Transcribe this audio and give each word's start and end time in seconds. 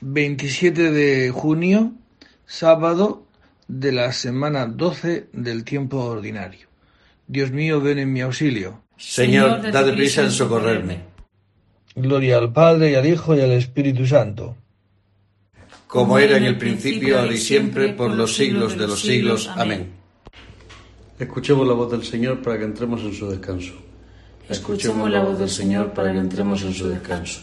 27 0.00 0.90
de 0.90 1.30
junio, 1.30 1.92
sábado 2.46 3.26
de 3.68 3.92
la 3.92 4.12
semana 4.12 4.66
12 4.66 5.28
del 5.32 5.64
tiempo 5.64 5.98
ordinario. 6.04 6.68
Dios 7.26 7.50
mío, 7.50 7.80
ven 7.80 7.98
en 7.98 8.12
mi 8.12 8.20
auxilio. 8.22 8.82
Señor, 8.96 9.70
dad 9.70 9.94
prisa 9.94 10.22
en 10.22 10.30
socorrerme. 10.30 11.00
Gloria 11.94 12.38
al 12.38 12.52
Padre 12.52 12.92
y 12.92 12.94
al 12.94 13.06
Hijo 13.06 13.36
y 13.36 13.40
al 13.40 13.52
Espíritu 13.52 14.06
Santo. 14.06 14.56
Como 15.86 16.18
era 16.18 16.36
en 16.36 16.44
el 16.44 16.56
principio, 16.56 17.18
ahora 17.18 17.32
y 17.32 17.38
siempre, 17.38 17.92
por 17.92 18.12
los 18.12 18.34
siglos 18.36 18.78
de 18.78 18.86
los 18.86 19.00
siglos. 19.00 19.50
Amén. 19.54 19.92
Escuchemos 21.18 21.66
la 21.66 21.74
voz 21.74 21.90
del 21.90 22.04
Señor 22.04 22.40
para 22.42 22.58
que 22.58 22.64
entremos 22.64 23.02
en 23.02 23.12
su 23.12 23.28
descanso. 23.28 23.74
Escuchemos 24.48 25.10
la 25.10 25.22
voz 25.22 25.38
del 25.38 25.50
Señor 25.50 25.92
para 25.92 26.12
que 26.12 26.18
entremos 26.18 26.62
en 26.62 26.72
su 26.72 26.88
descanso. 26.88 27.42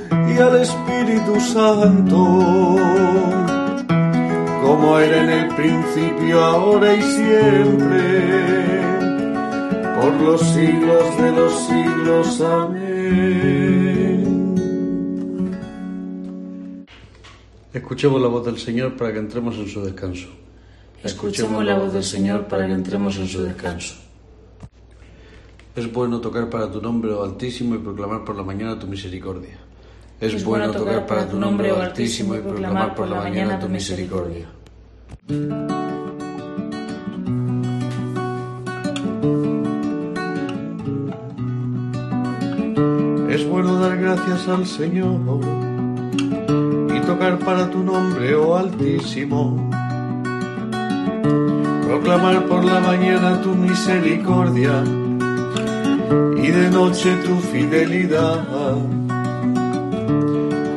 y 0.33 0.37
al 0.37 0.61
Espíritu 0.61 1.39
Santo, 1.39 2.17
como 4.63 4.99
era 4.99 5.23
en 5.23 5.29
el 5.29 5.47
principio, 5.55 6.43
ahora 6.43 6.95
y 6.95 7.01
siempre, 7.01 8.21
por 9.99 10.13
los 10.21 10.41
siglos 10.41 11.17
de 11.17 11.31
los 11.31 11.53
siglos. 11.67 12.41
Amén. 12.41 12.91
Escuchemos 17.73 18.21
la 18.21 18.27
voz 18.27 18.45
del 18.45 18.57
Señor 18.57 18.95
para 18.95 19.11
que 19.13 19.19
entremos 19.19 19.55
en 19.57 19.67
su 19.67 19.81
descanso. 19.83 20.27
Escuchemos 21.03 21.65
la 21.65 21.77
voz 21.77 21.93
del 21.93 22.03
Señor 22.03 22.47
para 22.47 22.67
que 22.67 22.73
entremos 22.73 23.17
en 23.17 23.27
su 23.27 23.43
descanso. 23.43 23.95
Es 25.75 25.91
bueno 25.91 26.19
tocar 26.19 26.49
para 26.49 26.71
tu 26.71 26.81
nombre, 26.81 27.11
oh 27.11 27.23
Altísimo, 27.23 27.75
y 27.75 27.79
proclamar 27.79 28.23
por 28.25 28.35
la 28.35 28.43
mañana 28.43 28.77
tu 28.77 28.87
misericordia. 28.87 29.70
Es 30.21 30.45
bueno 30.45 30.69
tocar 30.69 31.07
para 31.07 31.27
tu 31.27 31.39
nombre, 31.39 31.71
oh 31.71 31.81
Altísimo, 31.81 32.35
y 32.35 32.39
proclamar 32.41 32.93
por 32.93 33.07
la 33.07 33.21
mañana 33.21 33.59
tu 33.59 33.67
misericordia. 33.67 34.47
Es 43.31 43.47
bueno 43.47 43.79
dar 43.79 43.97
gracias 43.97 44.47
al 44.47 44.67
Señor 44.67 45.41
y 46.95 46.99
tocar 46.99 47.39
para 47.39 47.71
tu 47.71 47.79
nombre, 47.79 48.35
oh 48.35 48.55
Altísimo. 48.55 49.71
Proclamar 51.87 52.45
por 52.45 52.63
la 52.63 52.79
mañana 52.79 53.41
tu 53.41 53.55
misericordia 53.55 54.83
y 56.37 56.47
de 56.47 56.69
noche 56.69 57.15
tu 57.25 57.39
fidelidad 57.39 58.45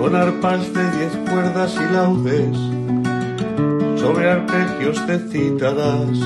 con 0.04 0.16
arpas 0.16 0.70
de 0.74 0.82
diez 0.98 1.16
cuerdas 1.30 1.74
y 1.76 1.94
laudes, 1.94 2.58
sobre 3.98 4.30
arpegios 4.32 5.06
te 5.06 5.18
citarás. 5.18 6.18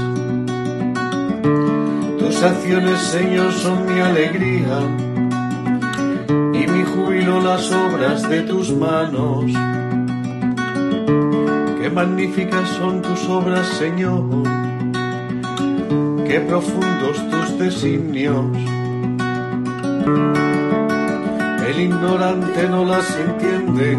Tus 2.19 2.43
acciones, 2.43 2.99
Señor, 2.99 3.53
son 3.53 3.87
mi 3.87 4.01
alegría, 4.01 4.81
y 6.55 6.67
mi 6.67 6.83
júbilo 6.83 7.41
las 7.41 7.71
obras 7.71 8.29
de 8.29 8.41
tus 8.43 8.73
manos. 8.73 9.45
Qué 11.81 11.89
magníficas 11.89 12.69
son 12.71 13.01
tus 13.01 13.29
obras, 13.29 13.65
Señor, 13.79 14.25
qué 16.27 16.41
profundos 16.41 17.17
tus 17.31 17.59
designios 17.61 18.45
el 21.69 21.81
ignorante 21.81 22.67
no 22.67 22.83
las 22.83 23.15
entiende, 23.19 23.99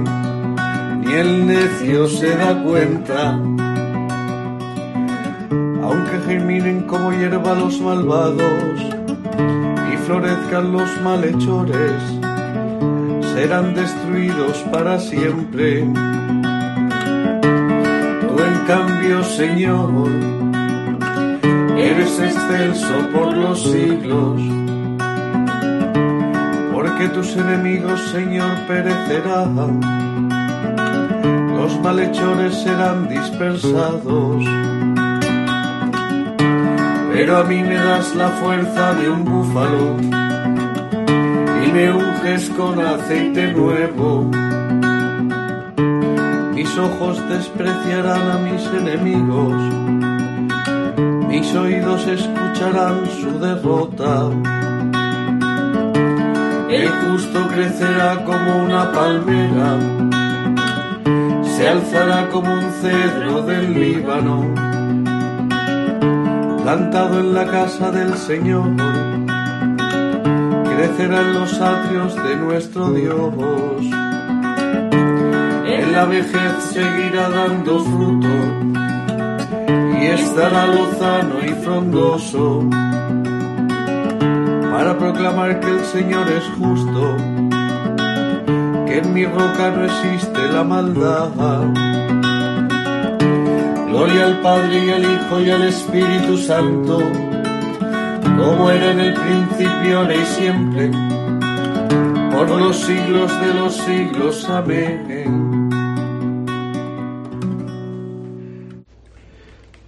ni 1.01 1.13
el 1.13 1.45
necio 1.45 2.07
se 2.07 2.35
da 2.35 2.63
cuenta. 2.63 3.33
Aunque 5.83 6.19
germinen 6.25 6.81
como 6.87 7.11
hierba 7.11 7.53
los 7.53 7.79
malvados 7.79 8.81
y 9.93 9.97
florezcan 9.97 10.71
los 10.71 10.89
malhechores, 11.01 12.01
serán 13.35 13.75
destruidos 13.75 14.57
para 14.71 14.99
siempre. 14.99 15.81
Tú 18.21 18.43
en 18.49 18.65
cambio, 18.65 19.23
Señor, 19.23 20.09
eres 21.77 22.19
excelso 22.19 23.09
por 23.13 23.37
los 23.37 23.61
siglos 23.61 24.58
que 26.99 27.07
tus 27.07 27.33
enemigos, 27.37 28.01
Señor, 28.11 28.51
perecerán, 28.67 29.79
los 31.55 31.79
malhechores 31.79 32.53
serán 32.61 33.07
dispersados. 33.07 34.43
Pero 37.13 37.37
a 37.37 37.43
mí 37.45 37.63
me 37.63 37.75
das 37.75 38.13
la 38.15 38.27
fuerza 38.41 38.93
de 38.95 39.09
un 39.09 39.23
búfalo 39.23 39.95
y 41.63 41.71
me 41.71 41.93
unges 41.93 42.49
con 42.49 42.81
aceite 42.81 43.53
nuevo. 43.53 44.29
Mis 46.53 46.77
ojos 46.77 47.17
despreciarán 47.29 48.29
a 48.29 48.37
mis 48.39 48.65
enemigos, 48.73 49.53
mis 51.29 51.55
oídos 51.55 52.05
escucharán 52.07 53.05
su 53.21 53.39
derrota 53.39 54.29
el 56.69 56.87
justo 56.87 57.47
crecerá 57.47 58.23
como 58.25 58.63
una 58.63 58.91
palmera, 58.91 59.79
se 61.43 61.67
alzará 61.67 62.29
como 62.29 62.53
un 62.53 62.71
cedro 62.81 63.41
del 63.41 63.73
Líbano, 63.73 64.53
plantado 66.61 67.19
en 67.19 67.33
la 67.33 67.45
casa 67.47 67.91
del 67.91 68.13
Señor, 68.13 68.69
crecerá 70.75 71.21
en 71.21 71.33
los 71.33 71.59
atrios 71.59 72.15
de 72.15 72.35
nuestro 72.35 72.91
Dios. 72.91 73.35
En 75.65 75.91
la 75.91 76.05
vejez 76.05 76.53
seguirá 76.71 77.29
dando 77.29 77.79
fruto 77.79 78.27
y 79.99 80.05
estará 80.05 80.67
lozano 80.67 81.35
y 81.45 81.49
frondoso 81.63 82.69
para 84.79 84.97
proclamar 84.97 85.59
que 85.59 85.67
el 85.67 85.83
Señor 85.83 86.25
es 86.29 86.45
justo 86.57 87.17
que 88.87 88.99
en 88.99 89.13
mi 89.13 89.25
roca 89.25 89.71
no 89.71 89.83
existe 89.83 90.39
la 90.53 90.63
maldad. 90.63 91.31
Gloria 93.89 94.27
al 94.27 94.39
Padre 94.39 94.85
y 94.85 94.89
al 94.89 95.03
Hijo 95.03 95.41
y 95.41 95.49
al 95.49 95.63
Espíritu 95.63 96.37
Santo, 96.37 96.99
como 98.37 98.71
era 98.71 98.91
en 98.91 98.99
el 99.01 99.13
principio, 99.15 99.97
ahora 99.97 100.15
y 100.15 100.25
siempre, 100.25 100.91
por 102.31 102.49
los 102.49 102.77
siglos 102.77 103.29
de 103.41 103.53
los 103.55 103.75
siglos. 103.75 104.49
Amén. 104.49 105.69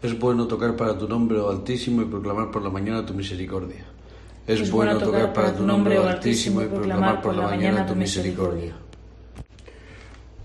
Es 0.04 0.20
bueno 0.20 0.48
tocar 0.48 0.76
para 0.76 0.98
tu 0.98 1.08
nombre, 1.08 1.40
oh 1.40 1.50
Altísimo, 1.50 2.02
y 2.02 2.06
proclamar 2.06 2.52
por 2.52 2.62
la 2.62 2.70
mañana 2.70 3.06
tu 3.06 3.14
misericordia. 3.14 4.01
Es, 4.48 4.72
bueno 4.72 4.98
tocar 4.98 5.32
para 5.34 5.56
tu 5.56 5.64
nombre, 5.64 5.98
oh 6.00 6.08
Altísimo, 6.08 6.62
y 6.62 6.66
proclamar 6.66 7.22
por 7.22 7.36
la 7.36 7.44
mañana 7.44 7.86
tu 7.86 7.96
misericordia. 7.96 8.74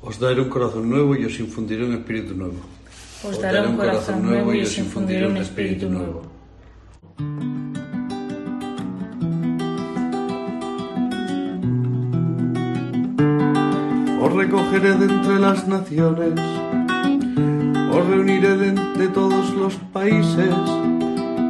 Os 0.03 0.21
daré 0.21 0.41
un 0.41 0.49
corazón 0.49 0.89
nuevo 0.89 1.17
y 1.17 1.25
os 1.25 1.41
infundiré 1.41 1.85
un 1.85 1.95
espíritu 1.95 2.35
nuevo. 2.35 2.61
Os 3.25 3.41
daré 3.41 3.67
un 3.67 3.77
corazón 3.77 4.23
nuevo 4.23 4.55
y 4.55 4.61
os 4.63 4.79
infundiré 4.79 5.27
un 5.27 5.37
espíritu 5.39 5.89
nuevo. 5.89 6.23
Os 14.23 14.33
recogeré 14.33 14.95
de 14.95 15.07
entre 15.07 15.39
las 15.41 15.67
naciones, 15.67 16.39
os 17.91 18.07
reuniré 18.07 18.57
de 18.57 18.69
entre 18.69 19.09
todos 19.09 19.51
los 19.55 19.75
países 19.93 20.55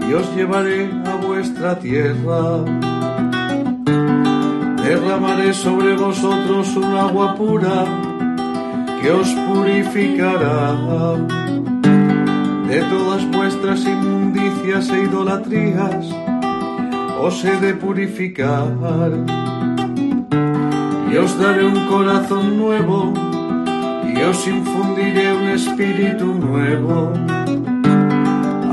y 0.09 0.15
os 0.15 0.35
llevaré 0.35 0.89
a 1.05 1.06
vuestra 1.19 1.79
tierra. 1.79 2.65
Derramaré 4.83 5.53
sobre 5.53 5.97
vosotros 5.97 6.77
un 6.77 6.95
agua 6.97 7.35
pura 7.35 7.85
que 9.01 9.11
os 9.11 9.29
purificará 9.47 10.75
de 12.69 12.81
todas 12.83 13.31
vuestras 13.31 13.85
inmundicias 13.85 14.91
e 14.91 15.03
idolatrías, 15.05 16.07
os 17.21 17.45
he 17.45 17.57
de 17.57 17.75
purificar 17.75 18.69
y 21.11 21.17
os 21.17 21.39
daré 21.39 21.65
un 21.65 21.87
corazón 21.87 22.59
nuevo 22.59 23.13
y 24.07 24.23
os 24.23 24.47
infundiré 24.47 25.33
un 25.33 25.49
espíritu 25.49 26.27
nuevo. 26.27 27.13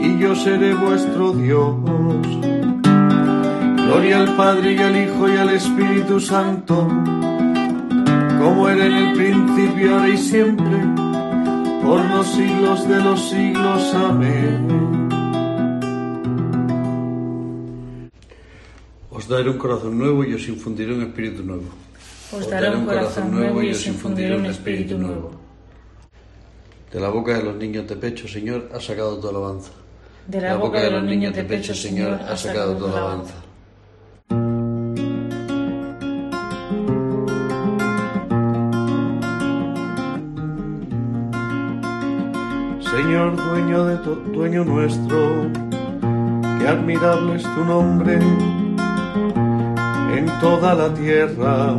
y 0.00 0.18
yo 0.18 0.34
seré 0.34 0.74
vuestro 0.74 1.32
Dios. 1.32 1.74
Gloria 3.76 4.20
al 4.20 4.36
Padre 4.36 4.72
y 4.74 4.78
al 4.78 4.96
Hijo 4.96 5.28
y 5.28 5.36
al 5.36 5.50
Espíritu 5.50 6.20
Santo 6.20 6.88
como 8.38 8.68
era 8.68 8.86
en 8.86 8.92
el 8.92 9.16
principio, 9.16 9.94
ahora 9.94 10.08
y 10.08 10.16
siempre, 10.16 10.78
por 11.82 12.04
los 12.04 12.26
siglos 12.28 12.88
de 12.88 13.02
los 13.02 13.28
siglos. 13.28 13.94
Amén. 13.94 15.08
Os 19.10 19.26
daré 19.26 19.50
un 19.50 19.58
corazón 19.58 19.98
nuevo 19.98 20.24
y 20.24 20.34
os 20.34 20.48
infundiré 20.48 20.94
un 20.94 21.02
espíritu 21.02 21.42
nuevo. 21.42 21.64
Os 22.32 22.48
daré 22.48 22.76
un 22.76 22.86
corazón 22.86 23.30
nuevo 23.32 23.62
y 23.62 23.70
os 23.70 23.86
infundiré 23.86 24.36
un 24.36 24.46
espíritu 24.46 24.96
nuevo. 24.96 25.32
De 26.92 27.00
la 27.00 27.08
boca 27.08 27.36
de 27.36 27.42
los 27.42 27.56
niños 27.56 27.86
de 27.88 27.96
pecho, 27.96 28.28
Señor, 28.28 28.70
has 28.72 28.84
sacado 28.84 29.18
tu 29.18 29.28
alabanza. 29.28 29.72
De 30.28 30.42
la 30.42 30.56
boca 30.56 30.78
de 30.78 30.90
los 30.90 31.02
niños 31.02 31.34
de 31.34 31.42
pecho, 31.42 31.74
Señor, 31.74 32.20
has 32.28 32.42
sacado 32.42 32.76
tu 32.76 32.84
alabanza. 32.84 33.32
Señor, 42.78 43.36
dueño 43.36 43.86
de 43.86 43.96
tu, 44.04 44.16
dueño 44.34 44.64
nuestro, 44.66 45.50
qué 46.58 46.68
admirable 46.68 47.36
es 47.36 47.42
tu 47.44 47.64
nombre 47.64 48.18
en 50.14 50.26
toda 50.42 50.74
la 50.74 50.92
tierra. 50.92 51.74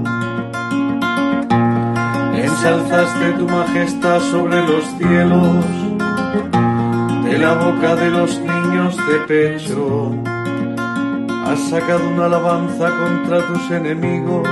Ensalzaste 2.34 3.34
tu 3.34 3.48
majestad 3.48 4.20
sobre 4.22 4.66
los 4.66 4.86
cielos, 4.98 5.66
de 7.30 7.38
la 7.38 7.54
boca 7.54 7.96
de 7.96 8.10
los 8.10 8.40
niños 8.40 8.98
de 8.98 9.20
pecho. 9.28 10.12
Has 11.46 11.60
sacado 11.70 12.10
una 12.10 12.26
alabanza 12.26 12.90
contra 12.90 13.46
tus 13.46 13.70
enemigos 13.70 14.48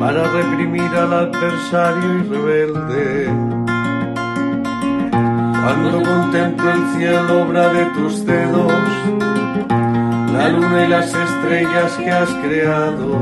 para 0.00 0.24
reprimir 0.28 0.90
al 0.96 1.12
adversario 1.12 2.18
y 2.18 2.22
rebelde. 2.28 3.28
Cuando 5.62 6.02
contemplo 6.02 6.70
el 6.72 6.84
cielo, 6.96 7.42
obra 7.42 7.68
de 7.68 7.84
tus 7.96 8.26
dedos, 8.26 8.72
la 10.32 10.48
luna 10.48 10.84
y 10.84 10.88
las 10.88 11.14
estrellas 11.14 11.92
que 11.96 12.10
has 12.10 12.30
creado, 12.44 13.16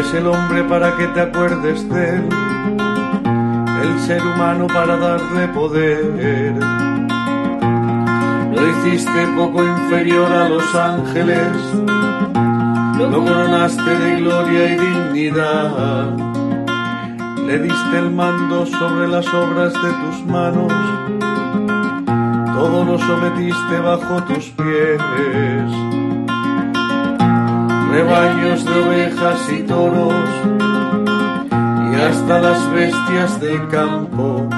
es 0.00 0.14
el 0.14 0.26
hombre 0.26 0.64
para 0.64 0.96
que 0.96 1.06
te 1.08 1.20
acuerdes 1.20 1.88
de 1.88 2.16
él, 2.16 2.28
el 3.82 4.00
ser 4.00 4.22
humano 4.22 4.66
para 4.66 4.96
darle 4.96 5.48
poder. 5.48 6.54
Lo 8.54 8.68
hiciste 8.70 9.26
poco 9.36 9.64
inferior 9.64 10.32
a 10.32 10.48
los 10.48 10.74
ángeles, 10.74 11.52
lo 12.98 13.24
coronaste 13.24 13.98
de 13.98 14.20
gloria 14.20 14.74
y 14.74 14.78
dignidad 14.78 16.32
le 17.52 17.58
diste 17.58 17.98
el 17.98 18.10
mando 18.10 18.64
sobre 18.64 19.08
las 19.08 19.26
obras 19.34 19.72
de 19.74 19.92
tus 19.92 20.24
manos, 20.26 20.72
todo 22.54 22.84
lo 22.84 22.98
sometiste 22.98 23.78
bajo 23.80 24.22
tus 24.22 24.48
pies. 24.50 25.00
Rebaños 27.90 28.64
de 28.64 28.84
ovejas 28.84 29.52
y 29.52 29.62
toros, 29.64 30.14
y 31.92 31.94
hasta 31.94 32.40
las 32.40 32.72
bestias 32.72 33.40
del 33.40 33.68
campo, 33.68 34.48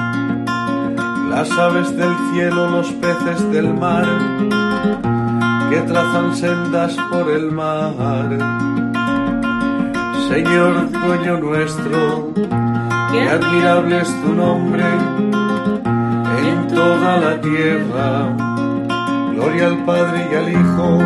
las 1.29 1.51
aves 1.51 1.95
del 1.95 2.13
cielo, 2.31 2.69
los 2.69 2.87
peces 2.93 3.51
del 3.51 3.73
mar, 3.73 4.05
que 5.69 5.81
trazan 5.81 6.35
sendas 6.35 6.95
por 7.11 7.29
el 7.29 7.51
mar. 7.51 8.29
Señor 10.29 10.89
dueño 10.91 11.37
nuestro, 11.37 12.33
Qué 13.15 13.29
admirable 13.29 14.01
es 14.01 14.21
tu 14.21 14.33
nombre 14.33 14.83
en 16.43 16.67
toda 16.67 17.17
la 17.17 17.39
tierra. 17.39 18.35
Gloria 19.33 19.67
al 19.67 19.85
Padre 19.85 20.27
y 20.29 20.35
al 20.35 20.49
Hijo 20.51 20.99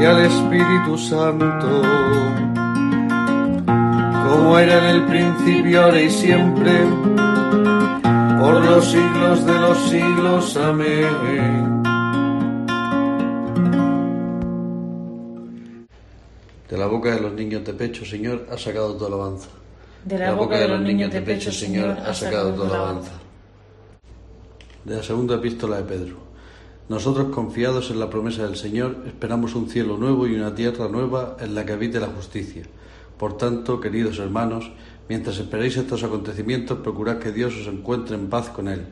y 0.00 0.04
al 0.06 0.20
Espíritu 0.24 0.96
Santo, 0.96 1.82
como 4.32 4.58
era 4.58 4.78
en 4.78 4.96
el 4.96 5.04
principio, 5.06 5.84
ahora 5.84 6.00
y 6.00 6.10
siempre, 6.10 6.72
por 8.40 8.64
los 8.64 8.84
siglos 8.90 9.46
de 9.46 9.58
los 9.60 9.78
siglos. 9.90 10.56
Amén. 10.56 11.82
De 16.68 16.78
la 16.78 16.86
boca 16.86 17.14
de 17.14 17.20
los 17.20 17.32
niños 17.34 17.62
de 17.64 17.74
pecho, 17.74 18.04
Señor, 18.06 18.46
has 18.50 18.62
sacado 18.62 18.96
tu 18.96 19.04
alabanza. 19.04 19.48
De 20.04 20.18
la 20.18 20.32
boca 20.32 20.58
de 20.58 20.68
los 20.68 20.80
niños 20.80 21.12
de 21.12 21.20
pecho, 21.20 21.52
Señor, 21.52 21.90
has 21.90 22.18
sacado 22.18 22.54
tu 22.54 22.62
alabanza. 22.62 23.12
De 24.84 24.96
la 24.96 25.02
segunda 25.02 25.34
epístola 25.36 25.76
de 25.76 25.84
Pedro. 25.84 26.16
Nosotros, 26.88 27.28
confiados 27.28 27.90
en 27.90 28.00
la 28.00 28.08
promesa 28.08 28.44
del 28.44 28.56
Señor, 28.56 28.96
esperamos 29.06 29.54
un 29.54 29.68
cielo 29.68 29.98
nuevo 29.98 30.26
y 30.26 30.34
una 30.34 30.54
tierra 30.54 30.88
nueva 30.88 31.36
en 31.38 31.54
la 31.54 31.64
que 31.66 31.72
habite 31.72 32.00
la 32.00 32.08
justicia. 32.08 32.64
Por 33.22 33.36
tanto, 33.36 33.80
queridos 33.80 34.18
hermanos, 34.18 34.72
mientras 35.08 35.38
esperáis 35.38 35.76
estos 35.76 36.02
acontecimientos, 36.02 36.80
procurad 36.80 37.20
que 37.20 37.30
Dios 37.30 37.54
os 37.54 37.68
encuentre 37.68 38.16
en 38.16 38.28
paz 38.28 38.48
con 38.48 38.66
Él, 38.66 38.86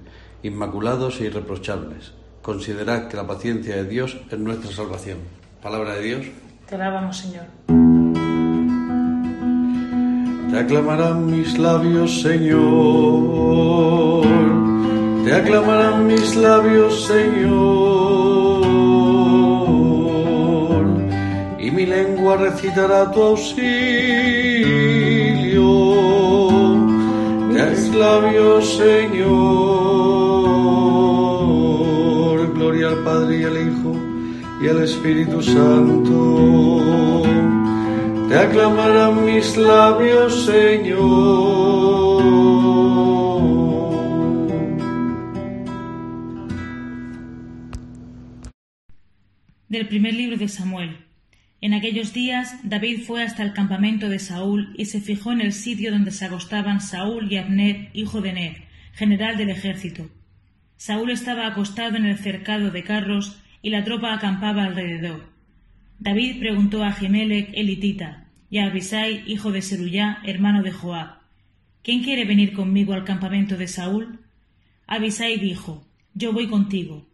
inmaculados 0.44 1.20
e 1.20 1.24
irreprochables. 1.24 2.12
Considerad 2.40 3.08
que 3.08 3.16
la 3.16 3.26
paciencia 3.26 3.74
de 3.74 3.86
Dios 3.86 4.18
es 4.30 4.38
nuestra 4.38 4.70
salvación. 4.70 5.18
Palabra 5.60 5.94
de 5.94 6.02
Dios. 6.02 6.26
Te 6.68 6.76
alabamos, 6.76 7.18
Señor. 7.18 7.46
Te 10.52 10.58
aclamarán 10.60 11.26
mis 11.26 11.58
labios, 11.58 12.22
Señor. 12.22 14.22
Te 15.24 15.34
aclamarán 15.34 16.06
mis 16.06 16.36
labios, 16.36 17.04
Señor. 17.04 18.29
Lengua 22.30 22.36
recitará 22.36 23.10
tu 23.10 23.22
auxilio. 23.22 23.70
Te 27.52 27.62
labios, 27.96 28.76
Señor. 28.76 29.30
Gloria 32.54 32.88
al 32.88 32.98
Padre 33.04 33.40
y 33.40 33.44
al 33.44 33.56
Hijo 33.56 33.92
y 34.62 34.68
al 34.68 34.82
Espíritu 34.82 35.42
Santo 35.42 37.22
te 38.28 38.36
aclamarán 38.38 39.24
mis 39.24 39.56
labios, 39.56 40.44
Señor. 40.44 42.20
Del 49.68 49.88
primer 49.88 50.14
libro 50.14 50.36
de 50.36 50.48
Samuel. 50.48 50.99
Aquellos 51.80 52.12
días 52.12 52.56
David 52.62 53.04
fue 53.06 53.22
hasta 53.22 53.42
el 53.42 53.54
campamento 53.54 54.10
de 54.10 54.18
Saúl 54.18 54.74
y 54.76 54.84
se 54.84 55.00
fijó 55.00 55.32
en 55.32 55.40
el 55.40 55.54
sitio 55.54 55.90
donde 55.90 56.10
se 56.10 56.26
acostaban 56.26 56.82
Saúl 56.82 57.32
y 57.32 57.38
Abner, 57.38 57.88
hijo 57.94 58.20
de 58.20 58.34
Ner, 58.34 58.64
general 58.92 59.38
del 59.38 59.48
ejército. 59.48 60.10
Saúl 60.76 61.10
estaba 61.10 61.46
acostado 61.46 61.96
en 61.96 62.04
el 62.04 62.18
cercado 62.18 62.70
de 62.70 62.84
carros 62.84 63.40
y 63.62 63.70
la 63.70 63.82
tropa 63.82 64.12
acampaba 64.12 64.64
alrededor. 64.64 65.32
David 65.98 66.40
preguntó 66.40 66.84
a 66.84 66.88
Ahimelech 66.88 67.48
elitita 67.54 68.26
y 68.50 68.58
a 68.58 68.66
Abisai, 68.66 69.24
hijo 69.26 69.50
de 69.50 69.62
Seruyá, 69.62 70.18
hermano 70.26 70.62
de 70.62 70.72
Joab, 70.72 71.20
¿Quién 71.82 72.02
quiere 72.02 72.26
venir 72.26 72.52
conmigo 72.52 72.92
al 72.92 73.04
campamento 73.04 73.56
de 73.56 73.68
Saúl? 73.68 74.18
Abisai 74.86 75.38
dijo, 75.38 75.88
Yo 76.12 76.34
voy 76.34 76.46
contigo. 76.46 77.08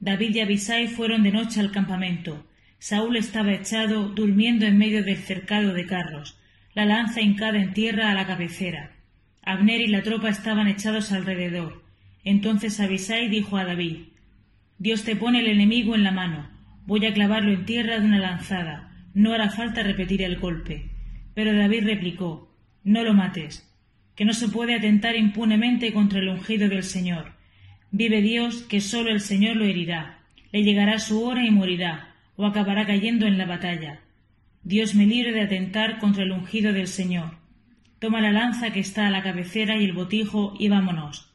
David 0.00 0.36
y 0.36 0.40
Abisai 0.40 0.88
fueron 0.88 1.22
de 1.22 1.32
noche 1.32 1.60
al 1.60 1.70
campamento. 1.70 2.46
Saúl 2.78 3.16
estaba 3.16 3.52
echado, 3.52 4.08
durmiendo 4.08 4.66
en 4.66 4.78
medio 4.78 5.02
del 5.02 5.16
cercado 5.16 5.72
de 5.72 5.86
carros, 5.86 6.38
la 6.74 6.84
lanza 6.84 7.20
hincada 7.20 7.58
en 7.58 7.72
tierra 7.72 8.10
a 8.10 8.14
la 8.14 8.26
cabecera. 8.26 8.92
Abner 9.42 9.80
y 9.80 9.86
la 9.86 10.02
tropa 10.02 10.28
estaban 10.28 10.68
echados 10.68 11.12
alrededor. 11.12 11.84
Entonces 12.24 12.80
Abisai 12.80 13.28
dijo 13.28 13.56
a 13.56 13.64
David, 13.64 14.08
Dios 14.78 15.04
te 15.04 15.16
pone 15.16 15.40
el 15.40 15.46
enemigo 15.46 15.94
en 15.94 16.02
la 16.02 16.10
mano 16.10 16.56
Voy 16.86 17.04
a 17.04 17.12
clavarlo 17.12 17.52
en 17.52 17.64
tierra 17.64 17.98
de 17.98 18.06
una 18.06 18.20
lanzada. 18.20 18.92
No 19.12 19.32
hará 19.32 19.50
falta 19.50 19.82
repetir 19.82 20.22
el 20.22 20.38
golpe. 20.38 20.90
Pero 21.34 21.52
David 21.52 21.84
replicó 21.84 22.54
No 22.84 23.02
lo 23.02 23.12
mates, 23.12 23.68
que 24.14 24.24
no 24.24 24.32
se 24.32 24.48
puede 24.48 24.76
atentar 24.76 25.16
impunemente 25.16 25.92
contra 25.92 26.20
el 26.20 26.28
ungido 26.28 26.68
del 26.68 26.84
Señor. 26.84 27.32
Vive 27.90 28.22
Dios, 28.22 28.62
que 28.62 28.80
sólo 28.80 29.10
el 29.10 29.20
Señor 29.20 29.56
lo 29.56 29.64
herirá. 29.64 30.20
Le 30.52 30.62
llegará 30.62 31.00
su 31.00 31.24
hora 31.24 31.44
y 31.44 31.50
morirá, 31.50 32.14
o 32.36 32.46
acabará 32.46 32.86
cayendo 32.86 33.26
en 33.26 33.38
la 33.38 33.46
batalla. 33.46 34.00
Dios 34.62 34.94
me 34.94 35.06
libre 35.06 35.32
de 35.32 35.42
atentar 35.42 35.98
contra 35.98 36.24
el 36.24 36.32
ungido 36.32 36.72
del 36.72 36.88
Señor. 36.88 37.38
Toma 37.98 38.20
la 38.20 38.32
lanza 38.32 38.72
que 38.72 38.80
está 38.80 39.06
a 39.06 39.10
la 39.10 39.22
cabecera 39.22 39.76
y 39.76 39.84
el 39.84 39.92
botijo 39.92 40.54
y 40.58 40.68
vámonos. 40.68 41.32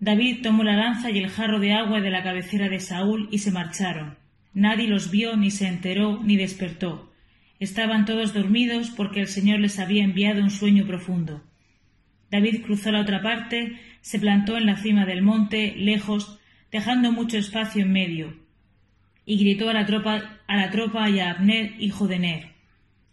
David 0.00 0.42
tomó 0.42 0.64
la 0.64 0.76
lanza 0.76 1.10
y 1.10 1.18
el 1.18 1.30
jarro 1.30 1.60
de 1.60 1.72
agua 1.72 2.00
de 2.00 2.10
la 2.10 2.22
cabecera 2.22 2.68
de 2.68 2.80
Saúl 2.80 3.28
y 3.30 3.38
se 3.38 3.52
marcharon. 3.52 4.16
Nadie 4.52 4.86
los 4.86 5.10
vio, 5.10 5.36
ni 5.36 5.50
se 5.50 5.66
enteró, 5.66 6.20
ni 6.22 6.36
despertó. 6.36 7.12
Estaban 7.58 8.04
todos 8.04 8.34
dormidos 8.34 8.90
porque 8.90 9.20
el 9.20 9.28
Señor 9.28 9.60
les 9.60 9.78
había 9.78 10.04
enviado 10.04 10.42
un 10.42 10.50
sueño 10.50 10.86
profundo. 10.86 11.42
David 12.30 12.62
cruzó 12.62 12.92
la 12.92 13.00
otra 13.00 13.22
parte, 13.22 13.78
se 14.00 14.18
plantó 14.18 14.58
en 14.58 14.66
la 14.66 14.76
cima 14.76 15.06
del 15.06 15.22
monte, 15.22 15.74
lejos, 15.76 16.38
dejando 16.70 17.12
mucho 17.12 17.38
espacio 17.38 17.82
en 17.82 17.92
medio, 17.92 18.43
y 19.26 19.38
gritó 19.38 19.70
a 19.70 19.74
la 19.74 19.86
tropa, 19.86 20.40
a 20.46 20.56
la 20.56 20.70
tropa 20.70 21.08
y 21.10 21.20
a 21.20 21.30
Abner, 21.30 21.74
hijo 21.78 22.06
de 22.08 22.18
Ner. 22.18 22.48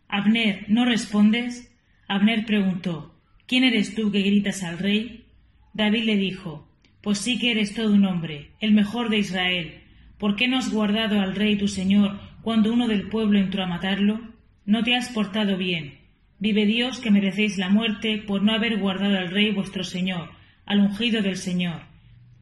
Abner, 0.07 0.65
¿no 0.67 0.85
respondes? 0.85 1.71
Abner 2.07 2.45
preguntó, 2.45 3.15
¿Quién 3.47 3.63
eres 3.63 3.95
tú 3.95 4.11
que 4.11 4.21
gritas 4.21 4.63
al 4.63 4.77
rey? 4.77 5.25
David 5.73 6.03
le 6.03 6.15
dijo, 6.17 6.67
Pues 7.01 7.17
sí 7.19 7.39
que 7.39 7.51
eres 7.51 7.73
todo 7.73 7.93
un 7.93 8.05
hombre, 8.05 8.51
el 8.59 8.71
mejor 8.71 9.09
de 9.09 9.19
Israel, 9.19 9.81
¿Por 10.21 10.35
qué 10.35 10.47
no 10.47 10.59
has 10.59 10.71
guardado 10.71 11.19
al 11.19 11.35
rey 11.35 11.57
tu 11.57 11.67
señor 11.67 12.19
cuando 12.43 12.71
uno 12.71 12.87
del 12.87 13.09
pueblo 13.09 13.39
entró 13.39 13.63
a 13.63 13.67
matarlo? 13.67 14.21
No 14.67 14.83
te 14.83 14.95
has 14.95 15.09
portado 15.09 15.57
bien. 15.57 15.97
Vive 16.37 16.67
Dios 16.67 16.99
que 16.99 17.09
merecéis 17.09 17.57
la 17.57 17.69
muerte 17.69 18.19
por 18.19 18.43
no 18.43 18.53
haber 18.53 18.77
guardado 18.77 19.17
al 19.17 19.31
rey 19.31 19.51
vuestro 19.51 19.83
señor, 19.83 20.29
al 20.67 20.79
ungido 20.79 21.23
del 21.23 21.37
Señor. 21.37 21.90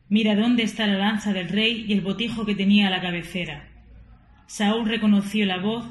Mira 0.09 0.35
dónde 0.35 0.63
está 0.63 0.87
la 0.87 0.97
lanza 0.97 1.33
del 1.33 1.49
rey 1.49 1.85
y 1.87 1.93
el 1.93 2.01
botijo 2.01 2.45
que 2.45 2.55
tenía 2.55 2.87
a 2.87 2.89
la 2.89 3.01
cabecera. 3.01 3.69
Saúl 4.47 4.89
reconoció 4.89 5.45
la 5.45 5.59
voz 5.59 5.85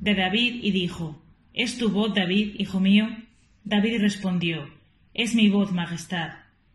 de 0.00 0.16
David 0.16 0.60
y 0.64 0.72
dijo, 0.72 1.22
¿Es 1.54 1.78
tu 1.78 1.90
voz, 1.90 2.12
David, 2.12 2.56
hijo 2.58 2.80
mío? 2.80 3.08
David 3.62 4.00
respondió, 4.00 4.68
Es 5.14 5.36
mi 5.36 5.48
voz, 5.48 5.70
Majestad. 5.70 6.30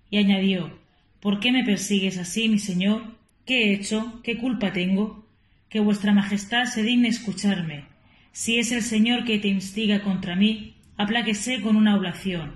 Y 0.10 0.18
añadió, 0.18 0.80
¿Por 1.20 1.42
qué 1.42 1.52
me 1.52 1.66
persigues 1.66 2.18
así, 2.18 2.48
mi 2.48 2.58
señor? 2.58 3.04
¿Qué 3.46 3.66
he 3.66 3.74
hecho? 3.74 4.22
¿Qué 4.24 4.38
culpa 4.38 4.72
tengo? 4.72 5.26
Que 5.70 5.82
vuestra 5.82 6.14
Majestad 6.14 6.66
se 6.66 6.84
digne 6.84 7.10
escucharme. 7.10 7.84
Si 8.32 8.58
es 8.58 8.72
el 8.72 8.82
Señor 8.82 9.26
que 9.26 9.40
te 9.40 9.50
instiga 9.50 10.02
contra 10.02 10.38
mí, 10.38 10.76
apláquese 10.96 11.62
con 11.62 11.76
una 11.76 11.96
oblación. 11.96 12.56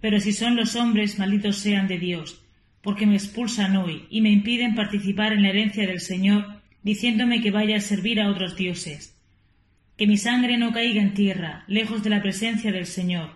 Pero 0.00 0.18
si 0.18 0.32
son 0.32 0.56
los 0.56 0.74
hombres, 0.74 1.18
malditos 1.18 1.58
sean 1.58 1.86
de 1.86 1.98
Dios, 1.98 2.41
porque 2.82 3.06
me 3.06 3.14
expulsan 3.14 3.76
hoy 3.76 4.06
y 4.10 4.20
me 4.20 4.30
impiden 4.30 4.74
participar 4.74 5.32
en 5.32 5.42
la 5.42 5.50
herencia 5.50 5.86
del 5.86 6.00
Señor, 6.00 6.60
diciéndome 6.82 7.40
que 7.40 7.52
vaya 7.52 7.76
a 7.76 7.80
servir 7.80 8.20
a 8.20 8.28
otros 8.28 8.56
dioses. 8.56 9.16
Que 9.96 10.06
mi 10.06 10.16
sangre 10.16 10.58
no 10.58 10.72
caiga 10.72 11.00
en 11.00 11.14
tierra, 11.14 11.64
lejos 11.68 12.02
de 12.02 12.10
la 12.10 12.20
presencia 12.20 12.72
del 12.72 12.86
Señor, 12.86 13.30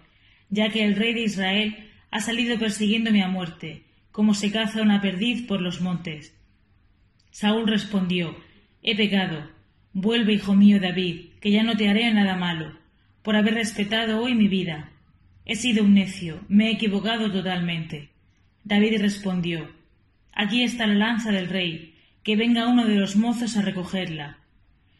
ya 0.50 0.70
que 0.70 0.84
el 0.84 0.96
rey 0.96 1.14
de 1.14 1.22
Israel 1.22 1.76
ha 2.10 2.20
salido 2.20 2.58
persiguiéndome 2.58 3.22
a 3.22 3.28
muerte, 3.28 3.84
como 4.10 4.34
se 4.34 4.50
caza 4.50 4.82
una 4.82 5.00
perdiz 5.00 5.42
por 5.46 5.60
los 5.60 5.80
montes. 5.80 6.34
Saúl 7.30 7.68
respondió 7.68 8.36
He 8.82 8.96
pecado. 8.96 9.50
Vuelve, 9.92 10.34
hijo 10.34 10.54
mío 10.54 10.80
David, 10.80 11.30
que 11.40 11.50
ya 11.50 11.62
no 11.62 11.76
te 11.76 11.88
haré 11.88 12.12
nada 12.12 12.36
malo, 12.36 12.72
por 13.22 13.36
haber 13.36 13.54
respetado 13.54 14.22
hoy 14.22 14.34
mi 14.34 14.48
vida. 14.48 14.90
He 15.44 15.54
sido 15.54 15.84
un 15.84 15.94
necio, 15.94 16.40
me 16.48 16.68
he 16.68 16.72
equivocado 16.72 17.30
totalmente. 17.30 18.10
David 18.66 19.00
respondió 19.00 19.70
Aquí 20.32 20.62
está 20.62 20.86
la 20.86 20.94
lanza 20.94 21.32
del 21.32 21.48
rey, 21.48 21.94
que 22.22 22.36
venga 22.36 22.68
uno 22.68 22.84
de 22.84 22.96
los 22.96 23.16
mozos 23.16 23.56
a 23.56 23.62
recogerla. 23.62 24.40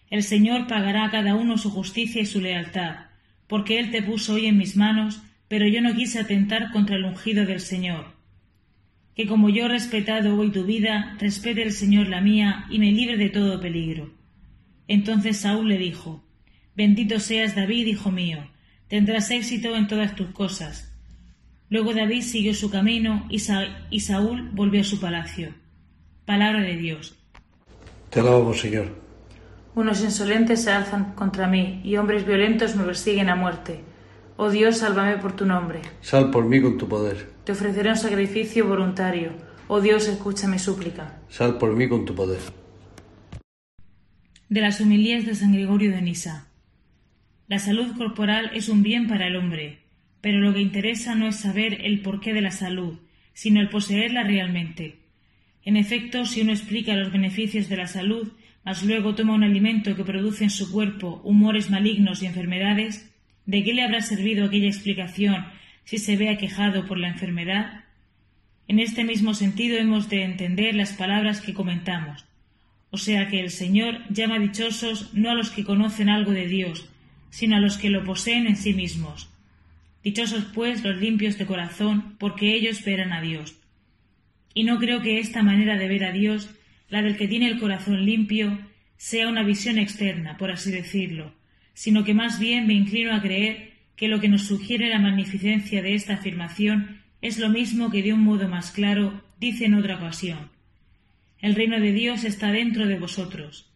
El 0.08 0.22
Señor 0.22 0.66
pagará 0.66 1.04
a 1.04 1.10
cada 1.10 1.34
uno 1.34 1.58
su 1.58 1.70
justicia 1.70 2.22
y 2.22 2.26
su 2.26 2.40
lealtad, 2.40 3.08
porque 3.46 3.78
Él 3.78 3.90
te 3.90 4.02
puso 4.02 4.34
hoy 4.34 4.46
en 4.46 4.56
mis 4.56 4.76
manos, 4.76 5.20
pero 5.48 5.68
yo 5.68 5.82
no 5.82 5.94
quise 5.94 6.20
atentar 6.20 6.70
contra 6.70 6.96
el 6.96 7.04
ungido 7.04 7.44
del 7.44 7.60
Señor 7.60 8.16
que 9.16 9.26
como 9.26 9.48
yo 9.48 9.64
he 9.64 9.68
respetado 9.68 10.38
hoy 10.38 10.50
tu 10.50 10.64
vida, 10.64 11.16
respete 11.18 11.62
el 11.62 11.72
Señor 11.72 12.06
la 12.08 12.20
mía 12.20 12.66
y 12.68 12.78
me 12.78 12.92
libre 12.92 13.16
de 13.16 13.30
todo 13.30 13.62
peligro. 13.62 14.12
Entonces 14.88 15.38
Saúl 15.38 15.70
le 15.70 15.78
dijo, 15.78 16.22
Bendito 16.76 17.18
seas 17.18 17.56
David, 17.56 17.86
hijo 17.86 18.10
mío, 18.10 18.50
tendrás 18.88 19.30
éxito 19.30 19.74
en 19.74 19.86
todas 19.86 20.14
tus 20.14 20.28
cosas. 20.32 20.94
Luego 21.68 21.94
David 21.94 22.22
siguió 22.22 22.54
su 22.54 22.70
camino 22.70 23.26
y, 23.28 23.40
Saúl 23.40 24.50
volvió 24.52 24.80
a 24.80 24.84
su 24.84 25.00
palacio. 25.00 25.52
Palabra 26.24 26.62
de 26.62 26.76
Dios. 26.76 27.18
Te 28.10 28.20
alabamos, 28.20 28.60
Señor. 28.60 28.94
Unos 29.74 30.00
insolentes 30.02 30.62
se 30.62 30.70
alzan 30.70 31.14
contra 31.14 31.48
mí 31.48 31.80
y 31.84 31.96
hombres 31.96 32.24
violentos 32.24 32.76
me 32.76 32.84
persiguen 32.84 33.28
a 33.28 33.36
muerte. 33.36 33.80
Oh 34.36 34.50
Dios, 34.50 34.78
sálvame 34.78 35.16
por 35.18 35.34
tu 35.34 35.44
nombre. 35.44 35.82
Sal 36.00 36.30
por 36.30 36.44
mí 36.44 36.62
con 36.62 36.78
tu 36.78 36.88
poder. 36.88 37.30
Te 37.44 37.52
ofreceré 37.52 37.90
un 37.90 37.96
sacrificio 37.96 38.66
voluntario. 38.66 39.32
Oh 39.66 39.80
Dios, 39.80 40.06
escucha 40.08 40.46
mi 40.46 40.58
súplica. 40.58 41.18
Sal 41.28 41.58
por 41.58 41.74
mí 41.74 41.88
con 41.88 42.04
tu 42.04 42.14
poder. 42.14 42.40
De 44.48 44.60
las 44.60 44.80
humilías 44.80 45.26
de 45.26 45.34
San 45.34 45.52
Gregorio 45.52 45.90
de 45.90 46.02
Nisa. 46.02 46.46
La 47.48 47.58
salud 47.58 47.96
corporal 47.96 48.50
es 48.54 48.68
un 48.68 48.82
bien 48.82 49.08
para 49.08 49.26
el 49.26 49.36
hombre, 49.36 49.85
pero 50.26 50.40
lo 50.40 50.52
que 50.52 50.60
interesa 50.60 51.14
no 51.14 51.28
es 51.28 51.36
saber 51.36 51.86
el 51.86 52.00
porqué 52.00 52.32
de 52.32 52.40
la 52.40 52.50
salud, 52.50 52.98
sino 53.32 53.60
el 53.60 53.68
poseerla 53.68 54.24
realmente. 54.24 54.96
En 55.64 55.76
efecto, 55.76 56.26
si 56.26 56.40
uno 56.40 56.50
explica 56.50 56.96
los 56.96 57.12
beneficios 57.12 57.68
de 57.68 57.76
la 57.76 57.86
salud, 57.86 58.32
mas 58.64 58.82
luego 58.82 59.14
toma 59.14 59.34
un 59.34 59.44
alimento 59.44 59.94
que 59.94 60.02
produce 60.02 60.42
en 60.42 60.50
su 60.50 60.72
cuerpo 60.72 61.20
humores 61.22 61.70
malignos 61.70 62.24
y 62.24 62.26
enfermedades, 62.26 63.08
¿de 63.44 63.62
qué 63.62 63.72
le 63.72 63.84
habrá 63.84 64.00
servido 64.00 64.44
aquella 64.44 64.66
explicación 64.66 65.46
si 65.84 65.98
se 65.98 66.16
ve 66.16 66.28
aquejado 66.28 66.86
por 66.86 66.98
la 66.98 67.10
enfermedad? 67.10 67.84
En 68.66 68.80
este 68.80 69.04
mismo 69.04 69.32
sentido 69.32 69.78
hemos 69.78 70.08
de 70.08 70.24
entender 70.24 70.74
las 70.74 70.94
palabras 70.94 71.40
que 71.40 71.54
comentamos. 71.54 72.24
O 72.90 72.98
sea 72.98 73.28
que 73.28 73.38
el 73.38 73.50
Señor 73.50 74.00
llama 74.10 74.40
dichosos 74.40 75.14
no 75.14 75.30
a 75.30 75.34
los 75.34 75.50
que 75.50 75.62
conocen 75.62 76.08
algo 76.08 76.32
de 76.32 76.48
Dios, 76.48 76.88
sino 77.30 77.54
a 77.54 77.60
los 77.60 77.78
que 77.78 77.90
lo 77.90 78.02
poseen 78.02 78.48
en 78.48 78.56
sí 78.56 78.74
mismos. 78.74 79.30
Dichosos 80.06 80.44
pues 80.54 80.84
los 80.84 81.00
limpios 81.00 81.36
de 81.36 81.46
corazón, 81.46 82.14
porque 82.20 82.54
ellos 82.54 82.84
verán 82.84 83.12
a 83.12 83.20
Dios. 83.20 83.56
Y 84.54 84.62
no 84.62 84.78
creo 84.78 85.02
que 85.02 85.18
esta 85.18 85.42
manera 85.42 85.76
de 85.76 85.88
ver 85.88 86.04
a 86.04 86.12
Dios, 86.12 86.48
la 86.88 87.02
del 87.02 87.16
que 87.16 87.26
tiene 87.26 87.48
el 87.48 87.58
corazón 87.58 88.06
limpio, 88.06 88.56
sea 88.96 89.26
una 89.26 89.42
visión 89.42 89.80
externa, 89.80 90.36
por 90.36 90.52
así 90.52 90.70
decirlo, 90.70 91.34
sino 91.74 92.04
que 92.04 92.14
más 92.14 92.38
bien 92.38 92.68
me 92.68 92.74
inclino 92.74 93.12
a 93.12 93.20
creer 93.20 93.72
que 93.96 94.06
lo 94.06 94.20
que 94.20 94.28
nos 94.28 94.42
sugiere 94.42 94.90
la 94.90 95.00
magnificencia 95.00 95.82
de 95.82 95.96
esta 95.96 96.14
afirmación 96.14 97.00
es 97.20 97.38
lo 97.38 97.48
mismo 97.48 97.90
que 97.90 98.04
de 98.04 98.12
un 98.12 98.20
modo 98.22 98.46
más 98.48 98.70
claro 98.70 99.24
dice 99.40 99.64
en 99.64 99.74
otra 99.74 99.96
ocasión. 99.96 100.50
El 101.40 101.56
reino 101.56 101.80
de 101.80 101.90
Dios 101.90 102.22
está 102.22 102.52
dentro 102.52 102.86
de 102.86 102.96
vosotros, 102.96 103.72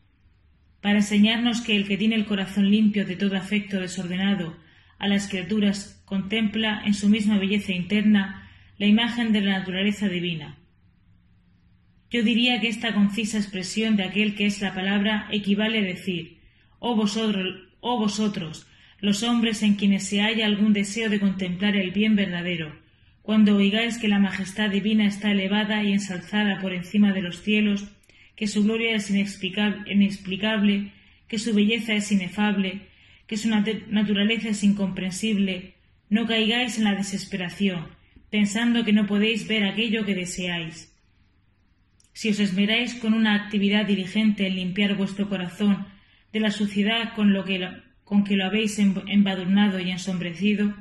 para 0.81 0.99
enseñarnos 0.99 1.61
que 1.61 1.75
el 1.75 1.89
que 1.89 1.97
tiene 1.97 2.15
el 2.15 2.27
corazón 2.27 2.71
limpio 2.71 3.05
de 3.05 3.17
todo 3.17 3.37
afecto 3.37 3.81
desordenado 3.81 4.57
a 5.01 5.09
las 5.09 5.27
criaturas 5.27 6.00
contempla 6.11 6.83
en 6.85 6.93
su 6.93 7.09
misma 7.09 7.39
belleza 7.39 7.73
interna 7.73 8.51
la 8.79 8.87
imagen 8.87 9.33
de 9.33 9.43
la 9.43 9.61
naturaleza 9.61 10.09
divina. 10.09 10.59
Yo 12.11 12.25
diría 12.25 12.61
que 12.61 12.67
esta 12.67 12.93
concisa 12.93 13.39
expresión 13.39 13.95
de 13.95 14.03
aquel 14.03 14.35
que 14.35 14.47
es 14.47 14.61
la 14.61 14.75
palabra 14.75 15.29
equivale 15.31 15.79
a 15.79 15.83
decir, 15.83 16.41
oh 16.81 16.97
vosotros, 16.97 17.69
oh 17.79 17.97
vosotros, 18.01 18.67
los 18.99 19.23
hombres 19.23 19.63
en 19.63 19.77
quienes 19.77 20.09
se 20.09 20.21
halla 20.21 20.47
algún 20.47 20.73
deseo 20.73 21.09
de 21.09 21.21
contemplar 21.21 21.77
el 21.77 21.93
bien 21.93 22.17
verdadero, 22.17 22.77
cuando 23.23 23.55
oigáis 23.55 23.97
que 23.99 24.09
la 24.09 24.19
majestad 24.19 24.69
divina 24.69 25.07
está 25.07 25.31
elevada 25.31 25.85
y 25.85 25.93
ensalzada 25.93 26.59
por 26.61 26.73
encima 26.73 27.13
de 27.13 27.23
los 27.23 27.41
cielos, 27.41 27.85
que 28.35 28.49
su 28.49 28.65
gloria 28.65 28.97
es 28.97 29.11
inexplicable, 29.11 30.93
que 31.29 31.39
su 31.39 31.55
belleza 31.55 31.93
es 31.95 32.11
inefable, 32.11 32.81
que 33.29 33.37
su 33.37 33.49
naturaleza 33.49 34.49
es 34.49 34.65
incomprensible, 34.65 35.75
no 36.11 36.27
caigáis 36.27 36.77
en 36.77 36.85
la 36.85 36.95
desesperación, 36.95 37.87
pensando 38.29 38.85
que 38.85 38.93
no 38.93 39.07
podéis 39.07 39.49
ver 39.49 39.65
aquello 39.65 40.05
que 40.05 40.15
deseáis. 40.15 40.93
Si 42.13 42.29
os 42.29 42.41
esmeráis 42.41 42.95
con 42.95 43.15
una 43.15 43.35
actividad 43.35 43.87
diligente 43.87 44.47
en 44.47 44.57
limpiar 44.57 44.97
vuestro 44.97 45.29
corazón 45.29 45.87
de 46.33 46.41
la 46.41 46.51
suciedad 46.51 47.15
con, 47.15 47.33
lo 47.33 47.45
que, 47.45 47.67
con 48.05 48.25
que 48.25 48.37
lo 48.37 48.45
habéis 48.45 48.79
embadurnado 48.79 49.79
y 49.79 49.91
ensombrecido, 49.91 50.75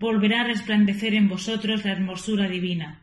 volverá 0.00 0.40
a 0.40 0.44
resplandecer 0.44 1.14
en 1.14 1.28
vosotros 1.28 1.84
la 1.84 1.92
hermosura 1.92 2.48
divina. 2.48 3.02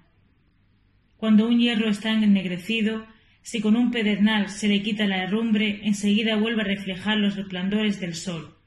Cuando 1.17 1.47
un 1.47 1.59
hierro 1.59 1.89
está 1.89 2.11
ennegrecido, 2.11 3.05
si 3.41 3.61
con 3.61 3.75
un 3.75 3.91
pedernal 3.91 4.49
se 4.49 4.67
le 4.67 4.81
quita 4.81 5.05
la 5.05 5.23
herrumbre, 5.23 5.81
enseguida 5.83 6.35
vuelve 6.35 6.61
a 6.61 6.65
reflejar 6.65 7.17
los 7.17 7.35
resplandores 7.35 7.99
del 7.99 8.15
sol. 8.15 8.57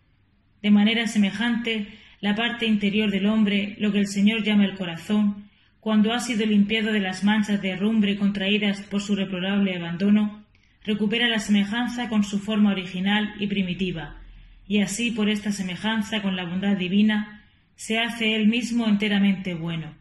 De 0.62 0.71
manera 0.71 1.06
semejante, 1.06 1.88
la 2.23 2.37
parte 2.37 2.67
interior 2.67 3.11
del 3.11 3.26
hombre, 3.26 3.75
lo 3.81 3.91
que 3.91 3.99
el 3.99 4.07
Señor 4.07 4.45
llama 4.45 4.64
el 4.64 4.76
corazón, 4.76 5.49
cuando 5.81 6.12
ha 6.12 6.21
sido 6.21 6.47
limpiado 6.47 6.93
de 6.93 7.00
las 7.00 7.25
manchas 7.25 7.61
de 7.61 7.71
herrumbre 7.71 8.17
contraídas 8.17 8.81
por 8.83 9.02
su 9.02 9.17
reprobable 9.17 9.75
abandono, 9.75 10.45
recupera 10.85 11.26
la 11.26 11.41
semejanza 11.41 12.08
con 12.08 12.23
su 12.23 12.39
forma 12.39 12.71
original 12.71 13.35
y 13.41 13.49
primitiva, 13.49 14.21
y 14.69 14.82
así 14.82 15.11
por 15.11 15.28
esta 15.28 15.50
semejanza 15.50 16.23
con 16.23 16.37
la 16.37 16.45
bondad 16.45 16.76
divina, 16.76 17.43
se 17.75 17.99
hace 17.99 18.37
él 18.37 18.47
mismo 18.47 18.87
enteramente 18.87 19.54
bueno. 19.54 19.93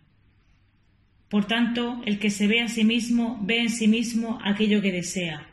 Por 1.27 1.45
tanto, 1.45 2.03
el 2.05 2.19
que 2.19 2.29
se 2.29 2.47
ve 2.47 2.61
a 2.61 2.67
sí 2.67 2.83
mismo 2.83 3.39
ve 3.41 3.61
en 3.61 3.71
sí 3.71 3.87
mismo 3.87 4.37
aquello 4.43 4.79
que 4.83 4.91
desea, 4.91 5.47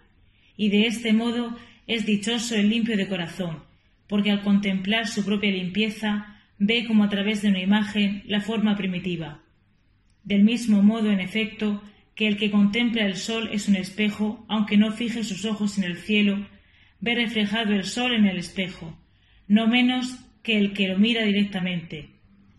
y 0.55 0.69
de 0.69 0.87
este 0.87 1.15
modo 1.15 1.57
es 1.87 2.05
dichoso 2.05 2.57
el 2.57 2.69
limpio 2.69 2.99
de 2.99 3.09
corazón, 3.09 3.61
porque 4.07 4.31
al 4.31 4.43
contemplar 4.43 5.07
su 5.07 5.25
propia 5.25 5.51
limpieza 5.51 6.35
ve 6.59 6.85
como 6.87 7.05
a 7.05 7.09
través 7.09 7.43
de 7.43 7.49
una 7.49 7.61
imagen 7.61 8.23
la 8.27 8.41
forma 8.41 8.77
primitiva. 8.77 9.43
Del 10.25 10.43
mismo 10.43 10.83
modo, 10.83 11.11
en 11.11 11.21
efecto, 11.21 11.83
que 12.15 12.27
el 12.27 12.37
que 12.37 12.51
contempla 12.51 13.07
el 13.07 13.17
sol 13.17 13.49
es 13.53 13.69
un 13.69 13.77
espejo, 13.77 14.45
aunque 14.49 14.77
no 14.77 14.93
fije 14.93 15.23
sus 15.23 15.45
ojos 15.45 15.79
en 15.79 15.85
el 15.85 15.97
cielo, 15.97 16.47
ve 17.01 17.15
reflejado 17.15 17.75
el 17.75 17.85
sol 17.85 18.13
en 18.13 18.27
el 18.27 18.39
espejo, 18.39 18.99
no 19.47 19.69
menos 19.69 20.19
que 20.43 20.59
el 20.59 20.73
que 20.73 20.89
lo 20.89 20.99
mira 20.99 21.23
directamente. 21.23 22.11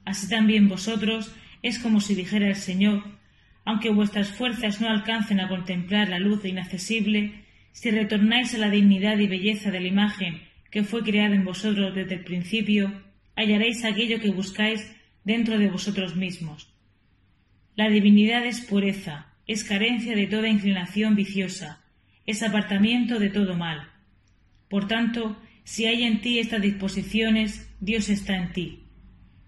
Así 0.05 0.29
también 0.29 0.69
vosotros 0.69 1.35
es 1.62 1.77
como 1.77 1.99
si 1.99 2.15
dijera 2.15 2.47
el 2.47 2.55
Señor, 2.55 3.03
aunque 3.65 3.89
vuestras 3.89 4.29
fuerzas 4.29 4.79
no 4.79 4.89
alcancen 4.89 5.39
a 5.39 5.49
contemplar 5.49 6.09
la 6.09 6.19
luz 6.19 6.45
inaccesible, 6.45 7.43
si 7.73 7.91
retornáis 7.91 8.55
a 8.55 8.57
la 8.57 8.69
dignidad 8.69 9.19
y 9.19 9.27
belleza 9.27 9.71
de 9.71 9.81
la 9.81 9.88
imagen 9.88 10.41
que 10.71 10.83
fue 10.83 11.03
creada 11.03 11.35
en 11.35 11.45
vosotros 11.45 11.93
desde 11.93 12.15
el 12.15 12.23
principio, 12.23 12.91
hallaréis 13.39 13.86
aquello 13.86 14.19
que 14.19 14.32
buscáis 14.32 14.82
dentro 15.23 15.58
de 15.58 15.69
vosotros 15.69 16.15
mismos. 16.15 16.67
La 17.75 17.89
divinidad 17.89 18.45
es 18.45 18.60
pureza, 18.60 19.28
es 19.47 19.63
carencia 19.63 20.13
de 20.13 20.28
toda 20.28 20.49
inclinación 20.49 21.15
viciosa, 21.15 21.82
es 22.25 22.43
apartamiento 22.43 23.17
de 23.17 23.30
todo 23.30 23.56
mal. 23.56 23.88
Por 24.67 24.88
tanto, 24.88 25.38
si 25.63 25.86
hay 25.86 26.04
en 26.04 26.19
ti 26.19 26.39
estas 26.39 26.62
disposiciones, 26.62 27.71
Dios 27.80 28.10
está 28.10 28.36
en 28.36 28.52
ti. 28.52 28.84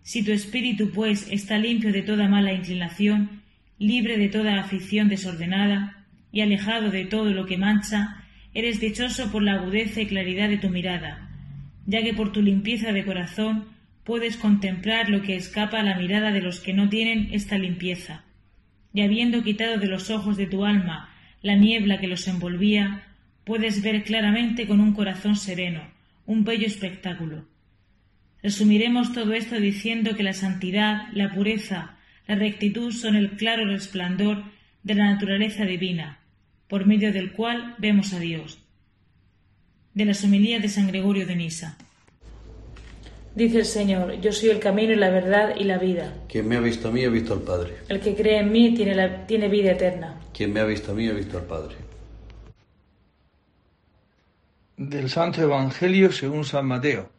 Si 0.04 0.24
tu 0.24 0.32
espíritu, 0.32 0.92
pues, 0.92 1.28
está 1.30 1.58
limpio 1.58 1.92
de 1.92 2.02
toda 2.02 2.30
mala 2.30 2.54
inclinación, 2.54 3.42
libre 3.78 4.18
de 4.18 4.30
toda 4.30 4.62
afición 4.62 5.10
desordenada, 5.10 6.06
y 6.32 6.40
alejado 6.40 6.92
de 6.92 7.04
todo 7.04 7.32
lo 7.32 7.46
que 7.46 7.58
mancha, 7.58 8.24
eres 8.54 8.80
dichoso 8.80 9.32
por 9.34 9.44
la 9.44 9.56
agudeza 9.56 10.00
y 10.00 10.08
claridad 10.08 10.48
de 10.48 10.58
tu 10.58 10.70
mirada, 10.70 11.30
ya 11.86 12.02
que 12.02 12.14
por 12.14 12.32
tu 12.32 12.42
limpieza 12.42 12.94
de 12.94 13.04
corazón 13.04 13.66
puedes 14.04 14.38
contemplar 14.38 15.10
lo 15.10 15.22
que 15.22 15.36
escapa 15.36 15.80
a 15.80 15.84
la 15.84 15.98
mirada 15.98 16.32
de 16.32 16.42
los 16.42 16.60
que 16.60 16.74
no 16.74 16.90
tienen 16.90 17.30
esta 17.32 17.58
limpieza, 17.58 18.24
y 18.94 19.02
habiendo 19.02 19.44
quitado 19.44 19.78
de 19.78 19.88
los 19.88 20.10
ojos 20.10 20.38
de 20.38 20.48
tu 20.48 20.66
alma 20.66 21.10
la 21.42 21.56
niebla 21.56 22.00
que 22.00 22.08
los 22.08 22.28
envolvía, 22.28 23.04
puedes 23.44 23.82
ver 23.82 24.04
claramente 24.04 24.68
con 24.68 24.80
un 24.80 24.94
corazón 24.94 25.36
sereno, 25.36 25.82
un 26.26 26.44
bello 26.44 26.68
espectáculo. 26.68 27.48
Resumiremos 28.44 29.14
todo 29.14 29.34
esto 29.34 29.60
diciendo 29.60 30.16
que 30.16 30.24
la 30.24 30.34
santidad, 30.34 31.08
la 31.14 31.32
pureza, 31.32 31.98
la 32.28 32.36
rectitud 32.36 32.92
son 32.92 33.16
el 33.16 33.32
claro 33.32 33.66
resplandor 33.66 34.44
de 34.84 34.96
la 34.96 35.12
naturaleza 35.12 35.66
divina, 35.66 36.20
por 36.68 36.86
medio 36.86 37.12
del 37.12 37.34
cual 37.34 37.76
vemos 37.78 38.14
a 38.14 38.20
Dios. 38.20 38.60
De 39.94 40.06
la 40.06 40.14
homilía 40.24 40.60
de 40.60 40.70
San 40.70 40.88
Gregorio 40.88 41.26
de 41.26 41.36
Nisa. 41.36 41.78
Dice 43.34 43.60
el 43.60 43.66
Señor, 43.66 44.20
yo 44.20 44.32
soy 44.32 44.50
el 44.50 44.60
camino 44.60 44.94
y 44.94 44.98
la 44.98 45.10
verdad 45.10 45.56
y 45.56 45.64
la 45.64 45.78
vida. 45.78 46.14
Quien 46.28 46.48
me 46.48 46.58
ha 46.58 46.60
visto 46.60 46.90
a 46.90 46.92
mí 46.92 47.06
ha 47.06 47.10
visto 47.10 47.34
al 47.34 47.42
Padre. 47.42 47.78
El 47.88 48.00
que 48.00 48.16
cree 48.16 48.40
en 48.40 48.52
mí 48.52 48.74
tiene, 48.74 48.94
la, 48.94 49.26
tiene 49.26 49.48
vida 49.48 49.72
eterna. 49.72 50.20
Quien 50.34 50.52
me 50.52 50.60
ha 50.60 50.66
visto 50.66 50.92
a 50.92 50.96
mí 50.96 51.08
ha 51.08 51.14
visto 51.14 51.38
al 51.38 51.46
Padre. 51.46 51.76
del 54.90 55.12
Santo 55.12 55.44
Evangelio 55.44 56.12
según 56.12 56.44
San 56.44 56.66
Mateo. 56.66 57.12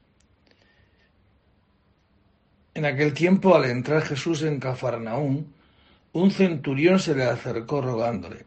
En 2.75 2.85
aquel 2.85 3.15
tiempo, 3.15 3.55
al 3.55 3.67
entrar 3.67 4.03
Jesús 4.03 4.43
en 4.43 4.59
Cafarnaún, 4.59 5.55
un 6.13 6.31
centurión 6.33 6.99
se 6.99 7.15
le 7.15 7.23
acercó 7.23 7.81
rogándole, 7.81 8.47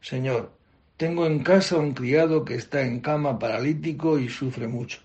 Señor, 0.00 0.52
tengo 0.96 1.26
en 1.26 1.42
casa 1.42 1.76
un 1.76 1.92
criado 1.92 2.44
que 2.44 2.54
está 2.54 2.82
en 2.82 3.00
cama 3.00 3.36
paralítico 3.36 4.16
y 4.16 4.28
sufre 4.28 4.68
mucho. 4.68 5.00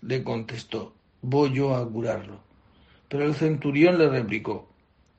Le 0.00 0.22
contestó, 0.22 0.94
voy 1.22 1.52
yo 1.54 1.74
a 1.74 1.88
curarlo. 1.88 2.40
Pero 3.08 3.24
el 3.24 3.34
centurión 3.34 3.98
le 3.98 4.08
replicó, 4.08 4.68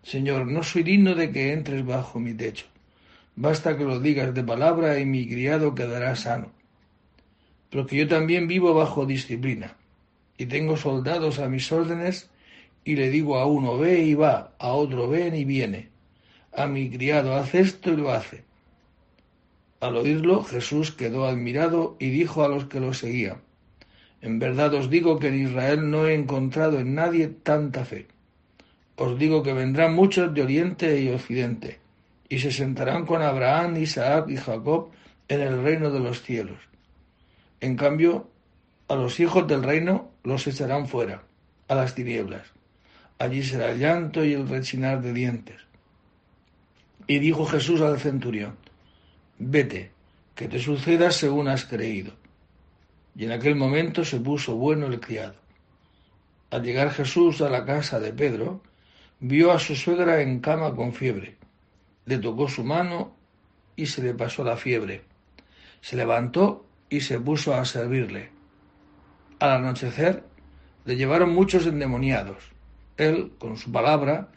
Señor, 0.03 0.45
no 0.47 0.63
soy 0.63 0.83
digno 0.83 1.15
de 1.15 1.31
que 1.31 1.53
entres 1.53 1.85
bajo 1.85 2.19
mi 2.19 2.33
techo. 2.33 2.65
Basta 3.35 3.77
que 3.77 3.83
lo 3.83 3.99
digas 3.99 4.33
de 4.33 4.43
palabra 4.43 4.99
y 4.99 5.05
mi 5.05 5.27
criado 5.27 5.73
quedará 5.73 6.15
sano 6.15 6.51
porque 7.73 7.97
yo 7.97 8.07
también 8.07 8.47
vivo 8.47 8.75
bajo 8.75 9.07
disciplina 9.07 9.75
y 10.37 10.45
tengo 10.45 10.77
soldados 10.77 11.39
a 11.39 11.49
mis 11.49 11.71
órdenes 11.71 12.29
y 12.85 12.95
le 12.95 13.09
digo 13.09 13.39
a 13.39 13.47
uno 13.47 13.79
ve 13.79 13.99
y 14.03 14.13
va, 14.13 14.53
a 14.59 14.73
otro 14.73 15.09
ven 15.09 15.33
y 15.33 15.43
viene, 15.43 15.89
a 16.55 16.67
mi 16.67 16.91
criado 16.91 17.35
hace 17.35 17.61
esto 17.61 17.91
y 17.91 17.97
lo 17.97 18.11
hace. 18.11 18.43
Al 19.79 19.97
oírlo 19.97 20.43
Jesús 20.43 20.91
quedó 20.91 21.25
admirado 21.25 21.97
y 21.99 22.11
dijo 22.11 22.43
a 22.43 22.47
los 22.47 22.65
que 22.65 22.79
lo 22.79 22.93
seguían, 22.93 23.41
en 24.23 24.39
verdad 24.39 24.73
os 24.73 24.89
digo 24.89 25.19
que 25.19 25.27
en 25.27 25.35
Israel 25.35 25.91
no 25.91 26.07
he 26.07 26.13
encontrado 26.13 26.79
en 26.79 26.95
nadie 26.95 27.27
tanta 27.27 27.83
fe. 27.83 28.07
Os 28.95 29.19
digo 29.19 29.43
que 29.43 29.51
vendrán 29.51 29.93
muchos 29.93 30.33
de 30.33 30.41
oriente 30.41 31.01
y 31.01 31.09
occidente, 31.09 31.79
y 32.29 32.39
se 32.39 32.53
sentarán 32.53 33.05
con 33.05 33.21
Abraham, 33.21 33.75
Isaac 33.75 34.29
y 34.29 34.37
Jacob 34.37 34.91
en 35.27 35.41
el 35.41 35.61
reino 35.61 35.91
de 35.91 35.99
los 35.99 36.21
cielos. 36.21 36.57
En 37.59 37.75
cambio, 37.75 38.29
a 38.87 38.95
los 38.95 39.19
hijos 39.19 39.45
del 39.45 39.61
reino 39.61 40.11
los 40.23 40.47
echarán 40.47 40.87
fuera, 40.87 41.23
a 41.67 41.75
las 41.75 41.93
tinieblas. 41.93 42.47
Allí 43.19 43.43
será 43.43 43.71
el 43.71 43.79
llanto 43.79 44.23
y 44.23 44.33
el 44.33 44.47
rechinar 44.47 45.01
de 45.01 45.11
dientes. 45.11 45.59
Y 47.07 47.19
dijo 47.19 47.45
Jesús 47.45 47.81
al 47.81 47.99
centurión, 47.99 48.55
vete, 49.37 49.91
que 50.33 50.47
te 50.47 50.59
suceda 50.59 51.11
según 51.11 51.49
has 51.49 51.65
creído. 51.65 52.22
Y 53.15 53.25
en 53.25 53.31
aquel 53.31 53.55
momento 53.55 54.03
se 54.03 54.19
puso 54.19 54.55
bueno 54.55 54.87
el 54.87 54.99
criado. 54.99 55.35
Al 56.49 56.63
llegar 56.63 56.91
Jesús 56.91 57.41
a 57.41 57.49
la 57.49 57.65
casa 57.65 57.99
de 57.99 58.13
Pedro, 58.13 58.61
vio 59.19 59.51
a 59.51 59.59
su 59.59 59.75
suegra 59.75 60.21
en 60.21 60.39
cama 60.39 60.75
con 60.75 60.93
fiebre. 60.93 61.37
Le 62.05 62.17
tocó 62.17 62.47
su 62.47 62.63
mano 62.63 63.15
y 63.75 63.85
se 63.85 64.03
le 64.03 64.13
pasó 64.13 64.43
la 64.43 64.57
fiebre. 64.57 65.03
Se 65.81 65.95
levantó 65.95 66.65
y 66.89 67.01
se 67.01 67.19
puso 67.19 67.53
a 67.55 67.65
servirle. 67.65 68.29
Al 69.39 69.51
anochecer 69.51 70.23
le 70.85 70.95
llevaron 70.95 71.33
muchos 71.33 71.65
endemoniados. 71.65 72.51
Él, 72.97 73.33
con 73.37 73.57
su 73.57 73.71
palabra, 73.71 74.29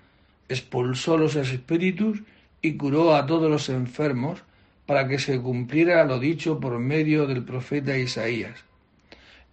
expulsó 0.49 1.19
los 1.19 1.37
espíritus 1.37 2.23
y 2.63 2.77
curó 2.77 3.15
a 3.15 3.27
todos 3.27 3.51
los 3.51 3.69
enfermos 3.69 4.43
para 4.87 5.09
que 5.09 5.19
se 5.19 5.41
cumpliera 5.41 6.05
lo 6.05 6.19
dicho 6.19 6.61
por 6.61 6.79
medio 6.79 7.27
del 7.27 7.45
profeta 7.45 7.99
Isaías. 7.99 8.65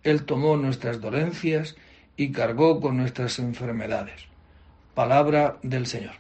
Él 0.04 0.24
tomó 0.26 0.58
nuestras 0.58 1.02
dolencias 1.02 1.76
y 2.16 2.32
cargó 2.32 2.80
con 2.80 2.98
nuestras 2.98 3.40
enfermedades. 3.40 4.28
Palabra 4.94 5.58
del 5.64 5.88
Señor. 5.88 6.14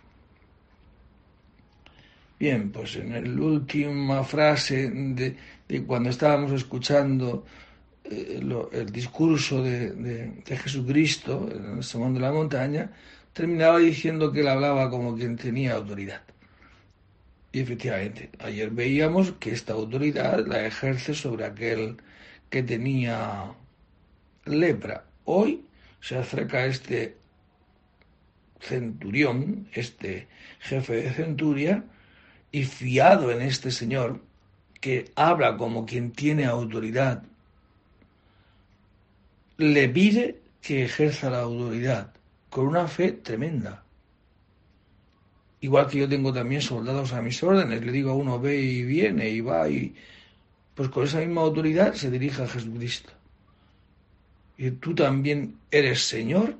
Bien, 2.39 2.71
pues 2.71 2.95
en 2.95 3.35
la 3.35 3.41
última 3.41 4.23
frase 4.23 4.89
de, 4.89 5.37
cuando 5.85 6.09
estábamos 6.09 6.51
escuchando 6.51 7.45
eh, 8.03 8.41
el 8.71 8.91
discurso 8.91 9.63
de, 9.63 10.41
Jesucristo 10.45 11.47
en 11.53 11.77
el 11.77 11.83
Sermón 11.83 12.15
de 12.15 12.19
la 12.19 12.31
Montaña, 12.31 12.91
terminaba 13.31 13.77
diciendo 13.77 14.31
que 14.31 14.41
él 14.41 14.47
hablaba 14.47 14.89
como 14.89 15.15
quien 15.15 15.37
tenía 15.37 15.75
autoridad. 15.75 16.21
Y 17.53 17.61
efectivamente, 17.61 18.31
ayer 18.39 18.71
veíamos 18.71 19.33
que 19.33 19.51
esta 19.51 19.73
autoridad 19.73 20.45
la 20.47 20.65
ejerce 20.65 21.13
sobre 21.13 21.45
aquel 21.45 21.97
que 22.49 22.63
tenía 22.63 23.53
lepra. 24.45 25.05
Hoy 25.25 25.63
se 26.01 26.17
acerca 26.17 26.65
este 26.65 27.15
centurión, 28.59 29.67
este 29.71 30.27
jefe 30.61 30.93
de 30.95 31.11
centuria, 31.11 31.85
y 32.51 32.63
fiado 32.63 33.31
en 33.31 33.43
este 33.43 33.69
señor, 33.69 34.19
que 34.81 35.11
habla 35.15 35.55
como 35.55 35.85
quien 35.85 36.11
tiene 36.11 36.45
autoridad, 36.45 37.23
le 39.57 39.89
pide 39.89 40.41
que 40.61 40.85
ejerza 40.85 41.29
la 41.29 41.41
autoridad 41.41 42.13
con 42.49 42.65
una 42.67 42.87
fe 42.87 43.11
tremenda. 43.11 43.82
Igual 45.63 45.87
que 45.87 45.99
yo 45.99 46.09
tengo 46.09 46.33
también 46.33 46.61
soldados 46.61 47.13
a 47.13 47.21
mis 47.21 47.41
órdenes, 47.41 47.85
le 47.85 47.93
digo 47.93 48.11
a 48.11 48.15
uno 48.15 48.37
ve 48.37 48.59
y 48.59 48.83
viene 48.83 49.29
y 49.29 49.39
va 49.39 49.69
y 49.69 49.95
pues 50.75 50.89
con 50.89 51.05
esa 51.05 51.19
misma 51.19 51.39
autoridad 51.39 51.93
se 51.93 52.11
dirige 52.11 52.43
a 52.43 52.49
Jesucristo. 52.49 53.13
Y 54.57 54.71
tú 54.71 54.93
también 54.93 55.55
eres 55.71 56.01
Señor 56.01 56.57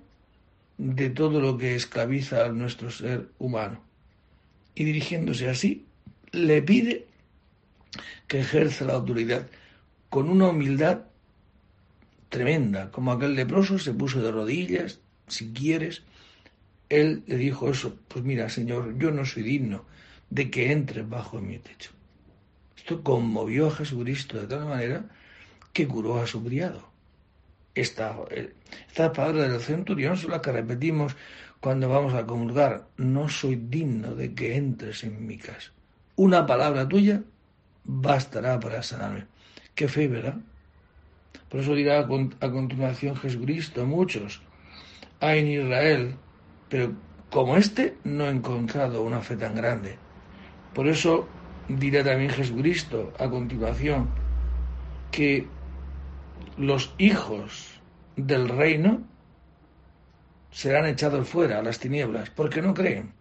de 0.77 1.09
todo 1.09 1.41
lo 1.41 1.57
que 1.57 1.75
esclaviza 1.75 2.45
a 2.45 2.53
nuestro 2.53 2.89
ser 2.89 3.27
humano. 3.39 3.83
Y 4.73 4.85
dirigiéndose 4.85 5.49
así, 5.49 5.85
le 6.31 6.61
pide 6.61 7.05
que 8.27 8.39
ejerza 8.39 8.85
la 8.85 8.93
autoridad 8.93 9.49
con 10.09 10.29
una 10.29 10.47
humildad 10.47 11.01
tremenda, 12.29 12.89
como 12.89 13.11
aquel 13.11 13.35
leproso 13.35 13.77
se 13.77 13.93
puso 13.93 14.21
de 14.21 14.31
rodillas, 14.31 15.01
si 15.27 15.51
quieres, 15.51 16.03
él 16.99 17.23
le 17.27 17.37
dijo 17.37 17.69
eso, 17.69 17.97
pues 18.07 18.23
mira, 18.23 18.49
Señor, 18.49 18.97
yo 18.97 19.11
no 19.11 19.25
soy 19.25 19.43
digno 19.43 19.85
de 20.29 20.49
que 20.49 20.71
entres 20.71 21.07
bajo 21.07 21.39
mi 21.39 21.57
techo. 21.59 21.91
Esto 22.77 23.01
conmovió 23.01 23.67
a 23.67 23.75
Jesucristo 23.75 24.39
de 24.39 24.47
tal 24.47 24.65
manera 24.65 25.05
que 25.71 25.87
curó 25.87 26.21
a 26.21 26.27
su 26.27 26.43
criado. 26.43 26.89
Esta, 27.75 28.15
esta 28.87 29.13
palabra 29.13 29.47
del 29.47 29.61
centurión 29.61 30.17
son 30.17 30.31
las 30.31 30.41
que 30.41 30.51
repetimos 30.51 31.15
cuando 31.59 31.89
vamos 31.89 32.13
a 32.13 32.25
comulgar. 32.25 32.87
No 32.97 33.29
soy 33.29 33.55
digno 33.55 34.15
de 34.15 34.35
que 34.35 34.55
entres 34.55 35.03
en 35.03 35.25
mi 35.25 35.37
casa. 35.37 35.71
Una 36.15 36.45
palabra 36.45 36.87
tuya 36.87 37.23
bastará 37.85 38.59
para 38.59 38.83
sanarme. 38.83 39.25
Qué 39.73 39.87
fe, 39.87 40.07
¿verdad? 40.07 40.35
Por 41.49 41.61
eso 41.61 41.73
dirá 41.73 41.99
a 41.99 42.51
continuación 42.51 43.15
Jesucristo 43.15 43.85
muchos. 43.85 44.41
Hay 45.19 45.39
en 45.39 45.47
Israel 45.47 46.15
pero 46.73 46.91
como 47.29 47.55
este 47.55 47.97
no 48.03 48.25
he 48.25 48.31
encontrado 48.31 49.03
una 49.03 49.21
fe 49.21 49.37
tan 49.37 49.53
grande. 49.53 49.99
Por 50.73 50.87
eso 50.87 51.29
dirá 51.67 52.03
también 52.03 52.31
Jesucristo 52.31 53.13
a 53.19 53.29
continuación 53.29 54.09
que 55.11 55.45
los 56.57 56.95
hijos 56.97 57.79
del 58.15 58.49
reino 58.49 59.03
serán 60.49 60.87
echados 60.87 61.29
fuera 61.29 61.59
a 61.59 61.61
las 61.61 61.77
tinieblas 61.77 62.31
porque 62.31 62.63
no 62.63 62.73
creen. 62.73 63.13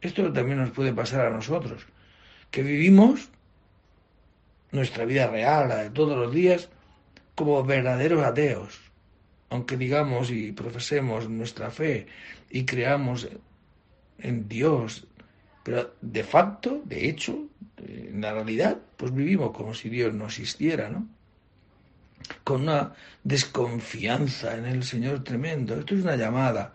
Esto 0.00 0.32
también 0.32 0.56
nos 0.56 0.70
puede 0.70 0.94
pasar 0.94 1.26
a 1.26 1.30
nosotros, 1.30 1.84
que 2.50 2.62
vivimos 2.62 3.28
nuestra 4.72 5.04
vida 5.04 5.26
real, 5.26 5.68
la 5.68 5.76
de 5.76 5.90
todos 5.90 6.16
los 6.16 6.32
días, 6.32 6.70
como 7.34 7.62
verdaderos 7.62 8.24
ateos, 8.24 8.87
aunque 9.50 9.76
digamos 9.76 10.30
y 10.30 10.52
profesemos 10.52 11.28
nuestra 11.28 11.70
fe 11.70 12.06
y 12.50 12.64
creamos 12.64 13.28
en 14.18 14.48
Dios, 14.48 15.06
pero 15.62 15.94
de 16.00 16.24
facto, 16.24 16.82
de 16.84 17.08
hecho, 17.08 17.46
en 17.78 18.20
la 18.20 18.32
realidad, 18.32 18.78
pues 18.96 19.14
vivimos 19.14 19.52
como 19.52 19.74
si 19.74 19.88
Dios 19.88 20.12
no 20.12 20.26
existiera, 20.26 20.88
¿no? 20.88 21.06
Con 22.44 22.62
una 22.62 22.92
desconfianza 23.22 24.56
en 24.56 24.66
el 24.66 24.82
Señor 24.82 25.24
tremendo. 25.24 25.78
Esto 25.78 25.94
es 25.94 26.02
una 26.02 26.16
llamada 26.16 26.74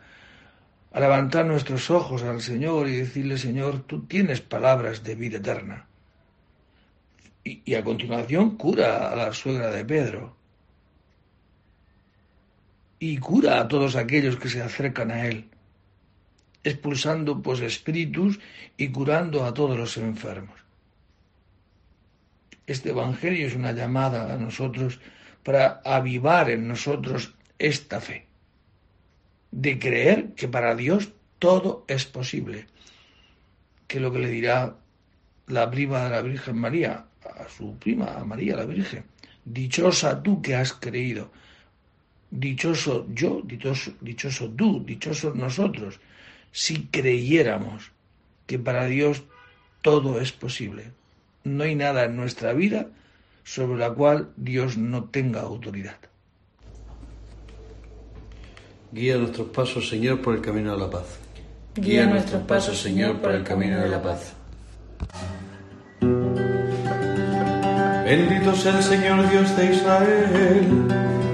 a 0.92 1.00
levantar 1.00 1.46
nuestros 1.46 1.92
ojos 1.92 2.24
al 2.24 2.42
Señor 2.42 2.88
y 2.88 2.98
decirle, 2.98 3.38
Señor, 3.38 3.84
tú 3.84 4.06
tienes 4.06 4.42
palabras 4.42 5.04
de 5.04 5.16
vida 5.16 5.38
eterna. 5.38 5.88
Y, 7.44 7.62
y 7.66 7.76
a 7.76 7.84
continuación 7.84 8.58
cura 8.58 9.12
a 9.12 9.16
la 9.16 9.34
suegra 9.34 9.70
de 9.70 9.84
Pedro 9.84 10.43
y 13.06 13.18
cura 13.18 13.60
a 13.60 13.68
todos 13.68 13.98
aquellos 13.98 14.38
que 14.38 14.48
se 14.48 14.62
acercan 14.62 15.12
a 15.12 15.28
Él, 15.28 15.50
expulsando 16.64 17.42
pues 17.42 17.60
espíritus 17.60 18.40
y 18.78 18.94
curando 18.94 19.44
a 19.44 19.54
todos 19.54 19.78
los 19.78 19.98
enfermos. 19.98 20.58
Este 22.66 22.92
Evangelio 22.92 23.46
es 23.46 23.56
una 23.56 23.74
llamada 23.74 24.34
a 24.34 24.38
nosotros 24.38 25.02
para 25.44 25.82
avivar 25.84 26.50
en 26.50 26.66
nosotros 26.66 27.34
esta 27.60 28.00
fe, 28.00 28.26
de 29.52 29.78
creer 29.80 30.34
que 30.36 30.48
para 30.48 30.74
Dios 30.74 31.12
todo 31.40 31.84
es 31.90 32.06
posible, 32.06 32.68
que 33.86 34.00
lo 34.00 34.14
que 34.14 34.20
le 34.20 34.30
dirá 34.30 34.78
la 35.48 35.70
prima 35.70 36.06
de 36.06 36.10
la 36.10 36.22
Virgen 36.22 36.58
María, 36.58 37.06
a 37.22 37.50
su 37.50 37.76
prima, 37.76 38.16
a 38.16 38.24
María 38.24 38.56
la 38.56 38.66
Virgen, 38.66 39.04
dichosa 39.44 40.24
tú 40.24 40.42
que 40.42 40.56
has 40.56 40.72
creído, 40.72 41.32
dichoso 42.34 43.06
yo, 43.14 43.42
dichoso, 43.44 43.92
dichoso 44.02 44.50
tú, 44.50 44.84
dichosos 44.84 45.36
nosotros, 45.36 46.00
si 46.52 46.88
creyéramos 46.88 47.92
que 48.48 48.58
para 48.58 48.86
Dios 48.86 49.24
todo 49.82 50.20
es 50.20 50.32
posible. 50.32 50.92
No 51.44 51.64
hay 51.64 51.76
nada 51.76 52.06
en 52.06 52.16
nuestra 52.16 52.54
vida 52.54 52.88
sobre 53.44 53.78
la 53.78 53.92
cual 53.92 54.32
Dios 54.36 54.78
no 54.78 55.06
tenga 55.06 55.42
autoridad. 55.42 55.98
Guía 58.92 59.18
nuestros 59.18 59.50
pasos, 59.50 59.90
Señor, 59.90 60.22
por 60.22 60.36
el 60.36 60.42
camino 60.42 60.74
de 60.74 60.80
la 60.80 60.90
paz. 60.90 61.20
Guía 61.76 62.06
nuestros 62.06 62.44
pasos, 62.44 62.80
Señor, 62.80 63.20
por 63.20 63.32
el 63.32 63.44
camino 63.44 63.80
de 63.80 63.90
la 63.90 64.02
paz. 64.02 64.34
Bendito 68.06 68.56
sea 68.56 68.78
el 68.78 68.84
Señor 68.84 69.30
Dios 69.30 69.58
de 69.58 69.74
Israel, 69.74 71.03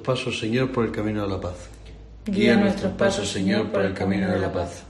Pasos, 0.00 0.38
Señor, 0.38 0.72
por 0.72 0.84
el 0.84 0.92
camino 0.92 1.22
de 1.22 1.28
la 1.28 1.40
paz. 1.40 1.68
Guía 2.26 2.56
nuestros 2.56 2.92
pasos, 2.92 3.30
Señor, 3.30 3.70
por 3.70 3.82
el 3.82 3.94
camino 3.94 4.30
de 4.30 4.38
la 4.38 4.52
paz. 4.52 4.84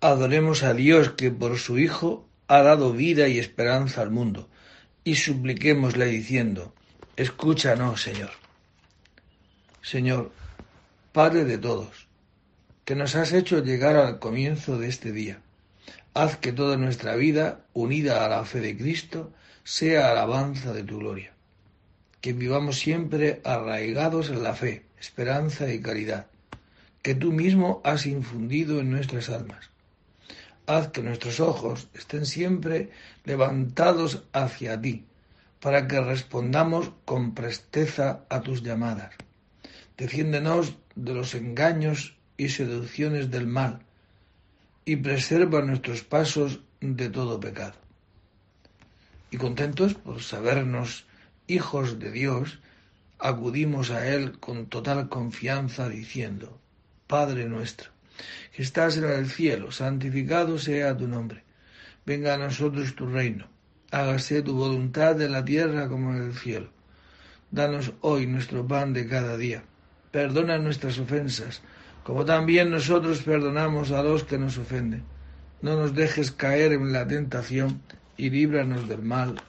Adoremos 0.00 0.62
a 0.62 0.74
Dios 0.74 1.10
que 1.12 1.30
por 1.30 1.58
su 1.58 1.78
Hijo 1.78 2.28
ha 2.48 2.62
dado 2.62 2.92
vida 2.92 3.28
y 3.28 3.38
esperanza 3.38 4.02
al 4.02 4.10
mundo, 4.10 4.48
y 5.02 5.14
supliquémosle 5.14 6.06
diciendo, 6.06 6.74
escúchanos, 7.16 8.02
Señor. 8.02 8.30
Señor, 9.80 10.32
Padre 11.12 11.44
de 11.44 11.58
todos, 11.58 12.08
que 12.84 12.96
nos 12.96 13.14
has 13.14 13.32
hecho 13.32 13.62
llegar 13.62 13.96
al 13.96 14.18
comienzo 14.18 14.78
de 14.78 14.88
este 14.88 15.12
día, 15.12 15.40
haz 16.14 16.36
que 16.36 16.52
toda 16.52 16.76
nuestra 16.76 17.16
vida, 17.16 17.66
unida 17.72 18.24
a 18.24 18.28
la 18.28 18.44
fe 18.44 18.60
de 18.60 18.76
Cristo, 18.76 19.32
sea 19.64 20.10
alabanza 20.10 20.72
de 20.72 20.84
tu 20.84 20.98
gloria. 20.98 21.32
Que 22.20 22.32
vivamos 22.32 22.78
siempre 22.78 23.40
arraigados 23.44 24.30
en 24.30 24.42
la 24.42 24.54
fe, 24.54 24.86
esperanza 24.98 25.72
y 25.72 25.80
caridad, 25.80 26.26
que 27.02 27.14
tú 27.14 27.32
mismo 27.32 27.80
has 27.84 28.06
infundido 28.06 28.80
en 28.80 28.90
nuestras 28.90 29.28
almas 29.28 29.74
haz 30.66 30.88
que 30.88 31.02
nuestros 31.02 31.40
ojos 31.40 31.88
estén 31.94 32.26
siempre 32.26 32.90
levantados 33.24 34.24
hacia 34.32 34.80
ti, 34.80 35.04
para 35.60 35.86
que 35.88 36.00
respondamos 36.00 36.92
con 37.04 37.34
presteza 37.34 38.24
a 38.28 38.40
tus 38.40 38.62
llamadas. 38.62 39.14
Defiéndenos 39.96 40.76
de 40.94 41.14
los 41.14 41.34
engaños 41.34 42.16
y 42.36 42.48
seducciones 42.48 43.30
del 43.30 43.46
mal, 43.46 43.80
y 44.84 44.96
preserva 44.96 45.62
nuestros 45.62 46.02
pasos 46.02 46.60
de 46.80 47.08
todo 47.08 47.40
pecado. 47.40 47.74
Y 49.30 49.36
contentos 49.36 49.94
por 49.94 50.22
sabernos 50.22 51.06
hijos 51.46 51.98
de 51.98 52.10
Dios, 52.10 52.60
acudimos 53.18 53.90
a 53.90 54.08
Él 54.08 54.38
con 54.38 54.66
total 54.66 55.08
confianza 55.08 55.88
diciendo, 55.88 56.60
Padre 57.06 57.48
nuestro, 57.48 57.90
que 58.54 58.62
estás 58.62 58.96
en 58.96 59.04
el 59.04 59.28
cielo, 59.28 59.72
santificado 59.72 60.58
sea 60.58 60.96
tu 60.96 61.08
nombre. 61.08 61.42
Venga 62.06 62.34
a 62.34 62.38
nosotros 62.38 62.94
tu 62.94 63.06
reino. 63.06 63.48
Hágase 63.90 64.42
tu 64.42 64.54
voluntad 64.54 65.20
en 65.22 65.32
la 65.32 65.44
tierra 65.44 65.88
como 65.88 66.14
en 66.14 66.22
el 66.22 66.34
cielo. 66.34 66.70
Danos 67.50 67.92
hoy 68.00 68.26
nuestro 68.26 68.66
pan 68.66 68.92
de 68.92 69.06
cada 69.06 69.36
día. 69.36 69.62
Perdona 70.10 70.58
nuestras 70.58 70.98
ofensas, 70.98 71.62
como 72.04 72.26
también 72.26 72.70
nosotros 72.70 73.22
perdonamos 73.22 73.90
a 73.90 74.02
los 74.02 74.24
que 74.24 74.38
nos 74.38 74.58
ofenden. 74.58 75.02
No 75.62 75.74
nos 75.76 75.94
dejes 75.94 76.30
caer 76.30 76.74
en 76.74 76.92
la 76.92 77.08
tentación 77.08 77.80
y 78.18 78.28
líbranos 78.28 78.86
del 78.86 79.02
mal. 79.02 79.40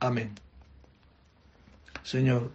Amén. 0.00 0.34
Señor, 2.02 2.50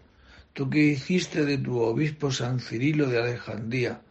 tú 0.53 0.69
que 0.69 0.79
hiciste 0.79 1.45
de 1.45 1.57
tu 1.57 1.79
obispo 1.79 2.31
San 2.31 2.59
Cirilo 2.59 3.07
de 3.07 3.21
Alejandría, 3.21 4.01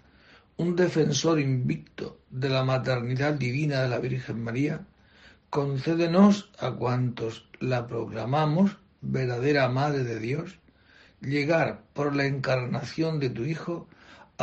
un 0.56 0.76
defensor 0.76 1.38
invicto 1.38 2.18
de 2.30 2.48
la 2.48 2.64
maternidad 2.64 3.34
divina 3.34 3.82
de 3.82 3.88
la 3.88 3.98
Virgen 3.98 4.42
María, 4.42 4.86
concédenos 5.50 6.50
a 6.58 6.70
cuantos 6.70 7.46
la 7.60 7.86
proclamamos 7.86 8.78
verdadera 9.02 9.68
Madre 9.68 10.04
de 10.04 10.18
Dios, 10.20 10.58
llegar 11.20 11.82
por 11.92 12.16
la 12.16 12.24
encarnación 12.24 13.20
de 13.20 13.28
tu 13.28 13.44
Hijo 13.44 13.88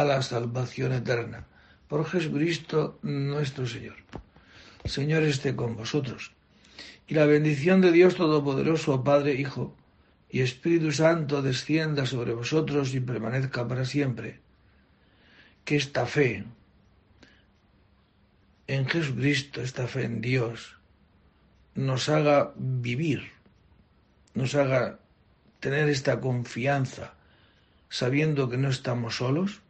a 0.01 0.05
la 0.05 0.21
salvación 0.21 0.91
eterna. 0.93 1.45
Por 1.87 2.05
Jesucristo 2.05 2.99
nuestro 3.01 3.65
Señor. 3.67 3.97
Señor 4.85 5.23
esté 5.23 5.55
con 5.55 5.75
vosotros. 5.75 6.31
Y 7.07 7.13
la 7.13 7.25
bendición 7.25 7.81
de 7.81 7.91
Dios 7.91 8.15
Todopoderoso, 8.15 9.03
Padre, 9.03 9.35
Hijo 9.35 9.75
y 10.29 10.41
Espíritu 10.41 10.91
Santo 10.91 11.41
descienda 11.41 12.05
sobre 12.05 12.33
vosotros 12.33 12.93
y 12.95 12.99
permanezca 12.99 13.67
para 13.67 13.85
siempre 13.85 14.39
que 15.65 15.75
esta 15.75 16.05
fe 16.05 16.45
en 18.67 18.87
Jesucristo, 18.87 19.61
esta 19.61 19.87
fe 19.87 20.05
en 20.05 20.21
Dios, 20.21 20.77
nos 21.75 22.09
haga 22.09 22.53
vivir, 22.55 23.31
nos 24.33 24.55
haga 24.55 24.99
tener 25.59 25.89
esta 25.89 26.19
confianza, 26.21 27.13
sabiendo 27.89 28.49
que 28.49 28.57
no 28.57 28.69
estamos 28.69 29.17
solos, 29.17 29.61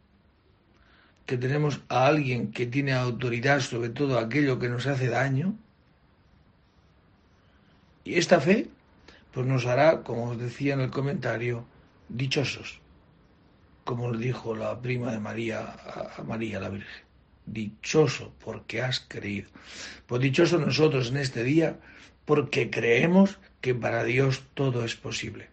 que 1.26 1.36
tenemos 1.38 1.80
a 1.88 2.06
alguien 2.06 2.52
que 2.52 2.66
tiene 2.66 2.92
autoridad 2.92 3.60
sobre 3.60 3.90
todo 3.90 4.18
aquello 4.18 4.58
que 4.58 4.68
nos 4.68 4.86
hace 4.86 5.08
daño. 5.08 5.54
Y 8.04 8.14
esta 8.14 8.40
fe, 8.40 8.68
pues 9.32 9.46
nos 9.46 9.66
hará, 9.66 10.02
como 10.02 10.30
os 10.30 10.38
decía 10.38 10.74
en 10.74 10.80
el 10.80 10.90
comentario, 10.90 11.64
dichosos 12.08 12.82
como 13.84 14.10
le 14.12 14.18
dijo 14.18 14.54
la 14.54 14.80
prima 14.80 15.12
de 15.12 15.18
María 15.18 15.76
a 16.16 16.22
María 16.22 16.60
la 16.60 16.68
Virgen. 16.68 17.02
Dichoso 17.46 18.32
porque 18.44 18.80
has 18.82 19.00
creído. 19.00 19.50
Pues 20.06 20.22
dichoso 20.22 20.58
nosotros 20.58 21.10
en 21.10 21.16
este 21.16 21.42
día 21.42 21.78
porque 22.24 22.70
creemos 22.70 23.38
que 23.60 23.74
para 23.74 24.04
Dios 24.04 24.44
todo 24.54 24.84
es 24.84 24.94
posible. 24.94 25.48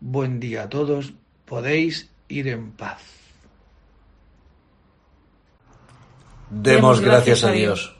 Buen 0.00 0.38
día 0.40 0.64
a 0.64 0.68
todos, 0.68 1.14
podéis 1.44 2.10
ir 2.28 2.48
en 2.48 2.72
paz. 2.72 3.21
Demos 6.54 7.00
gracias 7.00 7.44
a 7.44 7.50
Dios. 7.50 7.94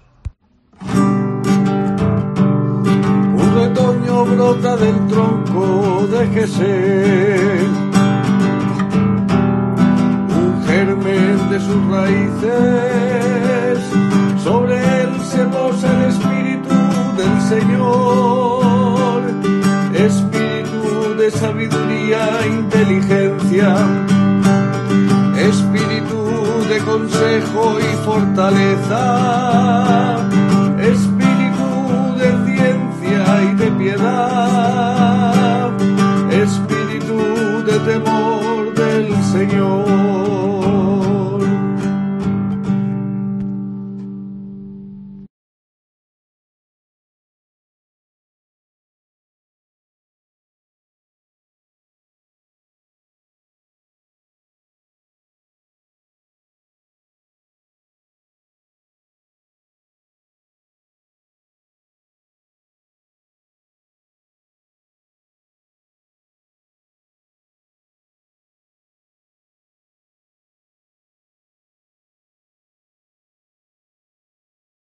Un 3.35 3.55
retoño 3.57 4.25
brota 4.27 4.77
del 4.77 5.07
tronco 5.09 6.07
de 6.09 6.27
Jesús. 6.29 7.83
De 11.51 11.61
sus 11.61 11.87
raíces, 11.89 13.79
sobre 14.43 14.77
él 15.03 15.11
se 15.23 15.45
posa 15.45 15.93
el 15.93 16.09
espíritu 16.09 16.71
del 17.19 17.41
Señor, 17.43 19.23
espíritu 19.93 21.15
de 21.19 21.31
sabiduría 21.31 22.41
e 22.43 22.49
inteligencia, 22.49 23.77
consejo 26.81 27.79
y 27.81 27.97
fortaleza, 28.05 29.03
espíritu 30.79 31.69
de 32.19 32.29
ciencia 32.47 33.23
y 33.43 33.55
de 33.57 33.71
piedad, 33.73 34.52